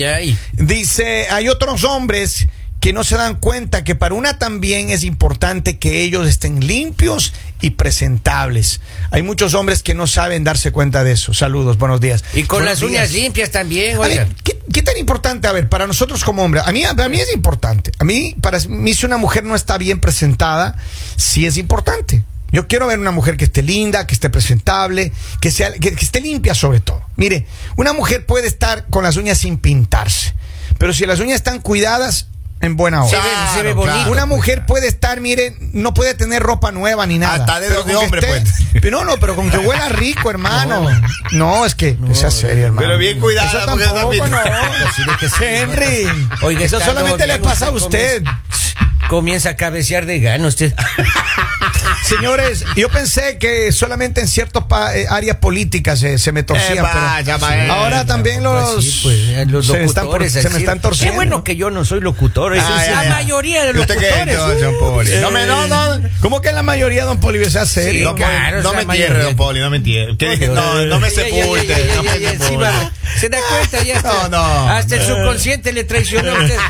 Dice, 0.54 1.28
hay 1.30 1.50
otros 1.50 1.84
hombres 1.84 2.48
que 2.82 2.94
no 2.94 3.04
se 3.04 3.16
dan 3.16 3.36
cuenta 3.36 3.84
que 3.84 3.94
para 3.94 4.16
una 4.16 4.40
también 4.40 4.90
es 4.90 5.04
importante 5.04 5.78
que 5.78 6.02
ellos 6.02 6.28
estén 6.28 6.66
limpios 6.66 7.32
y 7.62 7.70
presentables. 7.70 8.82
Hay 9.12 9.22
muchos 9.22 9.54
hombres 9.54 9.84
que 9.84 9.94
no 9.94 10.08
saben 10.08 10.44
darse 10.44 10.72
cuenta 10.72 11.04
de 11.04 11.12
eso. 11.12 11.32
Saludos, 11.36 11.78
buenos 11.78 12.02
días. 12.02 12.24
Y 12.34 12.44
con 12.44 12.64
Buenos 12.64 12.82
las 12.82 12.90
uñas 12.90 13.12
limpias 13.12 13.52
también, 13.52 14.02
A 14.02 14.08
¿qué, 14.44 14.60
qué 14.74 14.82
tan 14.82 14.98
importante? 14.98 15.48
A 15.48 15.52
ver, 15.52 15.70
para 15.70 15.86
nosotros 15.86 16.24
como 16.24 16.44
hombres, 16.44 16.64
a 16.66 16.72
mí, 16.72 16.84
para 16.98 17.08
mí 17.08 17.20
es 17.20 17.32
importante. 17.36 17.92
A 18.00 18.04
mí, 18.04 18.36
para 18.42 18.58
mí, 18.68 18.96
si 18.96 19.06
una 19.06 19.18
mujer 19.18 19.44
no 19.44 19.56
está 19.56 19.78
bien 19.78 20.02
presentada, 20.02 20.76
sí 21.18 21.46
es 21.46 21.58
importante. 21.58 22.24
Yo 22.52 22.68
quiero 22.68 22.88
ver 22.88 22.98
una 22.98 23.12
mujer 23.12 23.38
que 23.38 23.46
esté 23.46 23.62
linda, 23.62 24.08
que 24.08 24.16
esté 24.16 24.32
presentable, 24.32 25.14
que, 25.40 25.52
sea, 25.52 25.72
que, 25.72 25.94
que 25.94 26.04
esté 26.04 26.20
limpia 26.20 26.56
sobre 26.56 26.80
todo. 26.80 27.04
Mire, 27.16 27.46
una 27.78 27.94
mujer 27.94 28.26
puede 28.26 28.48
estar 28.48 28.88
con 28.88 29.04
las 29.04 29.18
uñas 29.18 29.38
sin 29.38 29.60
pintarse, 29.60 30.34
pero 30.80 30.94
si 30.94 31.06
las 31.06 31.20
uñas 31.20 31.36
están 31.36 31.62
cuidadas, 31.62 32.31
en 32.62 32.76
buena 32.78 33.04
hora. 33.04 33.10
se 33.10 33.18
ve 33.18 33.22
Claro, 33.72 33.76
bonito. 33.76 33.94
claro. 33.96 34.12
Una 34.12 34.26
mujer 34.26 34.66
puede 34.66 34.88
estar, 34.88 35.20
mire, 35.22 35.56
no 35.74 35.94
puede 35.94 36.14
tener 36.14 36.42
ropa 36.44 36.72
nueva 36.72 37.06
ni 37.08 37.18
nada. 37.20 37.36
Hasta 37.36 37.60
dedos 37.60 37.84
Pero 37.86 37.86
de 37.86 37.94
con 37.94 38.00
que 38.02 38.06
hombre, 38.06 38.22
esté- 38.38 38.42
pues. 38.72 38.82
Pero 38.82 39.00
no, 39.00 39.06
no, 39.06 39.18
pero 39.18 39.36
con 39.36 39.50
que 39.52 39.58
huela 39.58 39.90
rico, 39.90 40.30
hermano. 40.30 40.90
No, 41.32 41.66
es 41.66 41.76
que, 41.76 41.98
que 41.98 42.16
sea 42.16 42.32
serio, 42.32 42.66
hermano. 42.68 42.88
Pero 42.88 42.98
bien 42.98 43.20
cuidada, 43.20 43.66
tampoco, 43.66 44.28
no. 44.28 44.38
De. 44.38 45.62
Henry. 45.62 46.08
Oiga, 46.42 46.66
eso 46.66 46.80
solamente 46.80 47.28
le 47.28 47.40
pasa 47.40 47.68
a 47.68 47.72
usted. 47.72 48.24
Comienza 49.10 49.50
a 49.50 49.56
cabecear 49.58 50.06
de 50.06 50.20
gano 50.22 50.48
usted. 50.48 50.74
Señores, 52.16 52.66
yo 52.76 52.90
pensé 52.90 53.38
que 53.38 53.72
solamente 53.72 54.22
en 54.22 54.28
ciertas 54.28 54.64
eh, 54.96 55.06
áreas 55.10 55.38
políticas 55.38 56.00
se, 56.00 56.18
se 56.18 56.32
me 56.32 56.44
torcían. 56.44 56.80
Eh, 56.80 56.82
vaya, 56.82 57.38
pero 57.38 57.48
maestro. 57.48 57.74
ahora 57.74 58.06
también 58.06 58.44
los, 58.44 58.74
Pues 58.74 58.86
sí, 58.86 59.00
pues, 59.04 59.18
eh, 59.30 59.46
los 59.48 59.66
se, 59.68 59.74
me 59.74 59.86
están, 59.86 60.06
por- 60.06 60.20
locutores. 60.22 60.34
se 60.34 60.42
me 60.44 60.56
así. 60.56 60.58
están 60.64 60.82
torciendo. 60.82 61.12
Qué 61.12 61.16
bueno 61.16 61.44
que 61.44 61.56
yo 61.56 61.70
no 61.72 61.86
soy 61.86 62.02
locutor. 62.02 62.58
Ah, 62.60 62.86
la 63.04 63.10
mayoría 63.16 63.64
de 63.66 63.78
¿Y 63.78 63.82
usted 63.82 63.98
qué, 63.98 64.34
locutores. 64.34 64.76
Poli? 64.80 65.12
No 65.22 65.32
me, 65.32 65.46
no, 65.46 65.68
no. 65.68 66.10
¿Cómo 66.22 66.42
que 66.42 66.52
la 66.52 66.64
mayoría, 66.64 67.06
don 67.06 67.20
Poli, 67.20 67.44
sea 67.50 67.66
serio? 67.66 68.10
No, 68.10 68.16
claro, 68.16 68.62
no 68.62 68.74
me 68.74 68.82
entierre, 68.82 69.24
don 69.24 69.36
Poli, 69.36 69.60
no 69.60 69.70
me 69.70 69.78
entierre. 69.78 70.18
¿Qué? 70.18 70.48
No, 70.48 70.86
no 70.86 71.00
me 71.00 71.10
sepulte. 71.10 71.76
Se 73.20 73.30
da 73.30 73.38
cuenta 73.50 73.84
ya. 73.84 74.02
No, 74.02 74.30
no. 74.30 74.70
Hasta 74.70 74.96
el 74.96 75.02
subconsciente 75.06 75.72
le 75.74 75.84
traicionó 75.84 76.32
a 76.32 76.42
usted. 76.42 76.58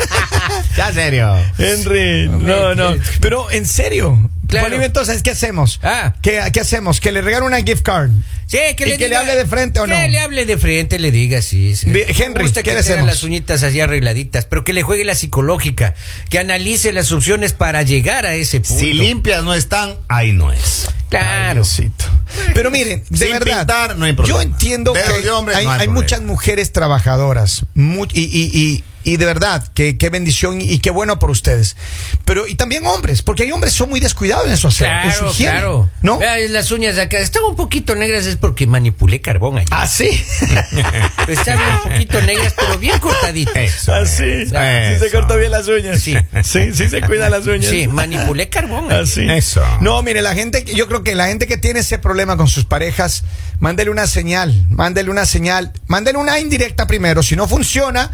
Ya, 0.77 0.91
serio. 0.93 1.35
Henry, 1.57 2.29
no, 2.29 2.73
no. 2.75 2.95
Pero 3.19 3.51
en 3.51 3.65
serio. 3.65 4.29
Claro. 4.51 4.69
Poli, 4.69 4.83
entonces, 4.83 5.23
¿qué 5.23 5.31
hacemos? 5.31 5.79
Ah. 5.81 6.13
¿Qué, 6.21 6.41
¿Qué 6.53 6.59
hacemos? 6.59 6.99
¿Que 7.01 7.11
le 7.11 7.21
regale 7.21 7.45
una 7.45 7.57
gift 7.63 7.81
card? 7.81 8.11
Sí, 8.47 8.57
que 8.75 8.83
¿Y 8.85 8.89
le 8.89 8.97
que 8.97 9.07
le 9.07 9.15
diga- 9.15 9.19
hable 9.21 9.35
de 9.37 9.45
frente 9.45 9.79
o 9.79 9.87
no? 9.87 9.95
Que 9.95 10.09
le 10.09 10.19
hable 10.19 10.45
de 10.45 10.57
frente, 10.57 10.99
le 10.99 11.09
diga, 11.09 11.41
sí. 11.41 11.73
sí. 11.75 11.87
Henry, 11.89 12.43
gusta 12.43 12.61
¿qué 12.63 12.71
que 12.71 12.75
le 12.75 12.83
tenga 12.83 12.95
hacemos? 12.95 13.05
las 13.07 13.23
uñitas 13.23 13.63
así 13.63 13.79
arregladitas, 13.79 14.43
pero 14.45 14.63
que 14.65 14.73
le 14.73 14.83
juegue 14.83 15.05
la 15.05 15.15
psicológica, 15.15 15.95
que 16.29 16.37
analice 16.37 16.91
las 16.91 17.11
opciones 17.13 17.53
para 17.53 17.81
llegar 17.83 18.25
a 18.25 18.33
ese 18.35 18.59
punto. 18.59 18.77
Si 18.83 18.91
limpias 18.93 19.41
no 19.45 19.53
están, 19.53 19.95
ahí 20.09 20.33
no 20.33 20.51
es. 20.51 20.89
Claro. 21.09 21.61
Diosito. 21.61 22.05
Pero 22.53 22.71
miren, 22.71 23.03
de 23.09 23.17
Sin 23.25 23.31
verdad, 23.33 23.57
pintar, 23.59 23.97
no 23.97 24.03
hay 24.05 24.13
problema. 24.13 24.37
yo 24.37 24.41
entiendo 24.41 24.93
que 24.93 25.29
hombre, 25.29 25.55
hay, 25.55 25.65
no 25.65 25.71
hay 25.71 25.81
hay 25.81 25.87
muchas 25.87 26.21
mujeres 26.21 26.73
trabajadoras 26.73 27.65
mu- 27.73 28.05
y, 28.13 28.21
y- 28.21 28.51
y- 28.53 28.83
y 29.03 29.17
de 29.17 29.25
verdad, 29.25 29.67
que 29.73 29.97
qué 29.97 30.09
bendición 30.09 30.61
y 30.61 30.79
qué 30.79 30.91
bueno 30.91 31.19
por 31.19 31.31
ustedes. 31.31 31.75
Pero 32.25 32.47
y 32.47 32.55
también 32.55 32.85
hombres, 32.85 33.21
porque 33.21 33.43
hay 33.43 33.51
hombres 33.51 33.73
que 33.73 33.79
son 33.79 33.89
muy 33.89 33.99
descuidados 33.99 34.47
en 34.49 34.57
su 34.57 34.69
Claro, 34.69 35.29
higiene, 35.31 35.51
claro. 35.51 35.89
¿no? 36.01 36.17
Vea, 36.17 36.37
las 36.49 36.71
uñas 36.71 36.95
de 36.95 37.03
acá 37.03 37.19
están 37.19 37.43
un 37.43 37.55
poquito 37.55 37.95
negras, 37.95 38.25
es 38.25 38.37
porque 38.37 38.67
manipulé 38.67 39.21
carbón 39.21 39.57
allá. 39.57 39.67
Ah, 39.71 39.87
sí. 39.87 40.09
Están 41.27 41.59
un 41.59 41.91
poquito 41.91 42.21
negras, 42.21 42.53
pero 42.57 42.77
bien 42.77 42.97
cortaditas. 42.99 43.55
Eso. 43.55 43.93
Así. 43.93 44.23
Eso. 44.23 44.55
Sí 44.55 44.99
se 44.99 45.11
corta 45.11 45.35
bien 45.35 45.51
las 45.51 45.67
uñas. 45.67 45.99
Sí. 45.99 46.15
Sí, 46.43 46.73
sí 46.73 46.89
se 46.89 47.01
cuida 47.01 47.29
las 47.29 47.45
uñas. 47.47 47.65
Sí, 47.69 47.87
manipulé 47.87 48.49
carbón. 48.49 48.91
Así. 48.91 49.29
Eso. 49.29 49.63
No, 49.81 50.01
mire, 50.03 50.21
la 50.21 50.33
gente, 50.33 50.63
yo 50.65 50.87
creo 50.87 51.03
que 51.03 51.15
la 51.15 51.27
gente 51.27 51.47
que 51.47 51.57
tiene 51.57 51.81
ese 51.81 51.99
problema 51.99 52.37
con 52.37 52.47
sus 52.47 52.65
parejas, 52.65 53.23
mándele 53.59 53.91
una 53.91 54.07
señal, 54.07 54.65
mándele 54.69 55.09
una 55.09 55.25
señal, 55.25 55.71
mándele 55.87 56.17
una 56.17 56.39
indirecta 56.39 56.87
primero. 56.87 57.23
Si 57.23 57.35
no 57.35 57.47
funciona, 57.47 58.11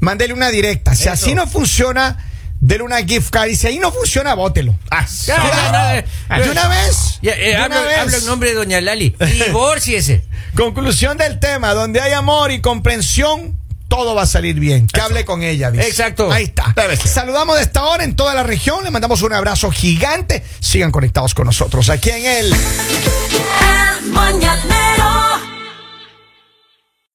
mándele 0.00 0.32
una 0.34 0.50
directa. 0.50 0.94
Si 0.94 1.04
Eso. 1.04 1.12
así 1.12 1.34
no 1.34 1.46
funciona, 1.46 2.16
dele 2.60 2.82
una 2.82 2.98
gift 3.04 3.30
card. 3.30 3.48
Y 3.48 3.56
si 3.56 3.66
ahí 3.66 3.78
no 3.78 3.92
funciona, 3.92 4.34
bótelo. 4.34 4.74
Sí. 5.08 5.26
ya, 5.26 6.04
ya, 6.28 6.38
¿De 6.38 6.50
una 6.50 6.68
vez? 6.68 7.18
Ya, 7.22 7.32
eh, 7.32 7.48
¿De 7.48 7.56
hablo, 7.56 7.78
una 7.78 7.88
vez? 7.88 7.98
hablo 7.98 8.16
en 8.16 8.26
nombre 8.26 8.48
de 8.50 8.54
doña 8.56 8.80
Lali. 8.80 9.14
Divórciese. 9.46 10.24
Conclusión 10.56 11.18
del 11.18 11.38
tema, 11.38 11.74
donde 11.74 12.00
hay 12.00 12.12
amor 12.12 12.50
y 12.50 12.60
comprensión, 12.60 13.58
todo 13.88 14.14
va 14.14 14.22
a 14.22 14.26
salir 14.26 14.58
bien. 14.58 14.86
Que 14.86 15.00
hable 15.00 15.24
con 15.24 15.42
ella, 15.42 15.70
dice. 15.70 15.86
Exacto. 15.86 16.32
Ahí 16.32 16.44
está. 16.44 16.74
Saludamos 17.04 17.56
de 17.56 17.62
esta 17.62 17.84
hora 17.84 18.04
en 18.04 18.16
toda 18.16 18.34
la 18.34 18.42
región. 18.42 18.82
Le 18.82 18.90
mandamos 18.90 19.22
un 19.22 19.32
abrazo 19.32 19.70
gigante. 19.70 20.42
Sigan 20.60 20.90
conectados 20.90 21.34
con 21.34 21.46
nosotros 21.46 21.88
aquí 21.90 22.10
en 22.10 22.24
el... 22.26 22.52
El 22.52 24.10
mañanero 24.12 25.55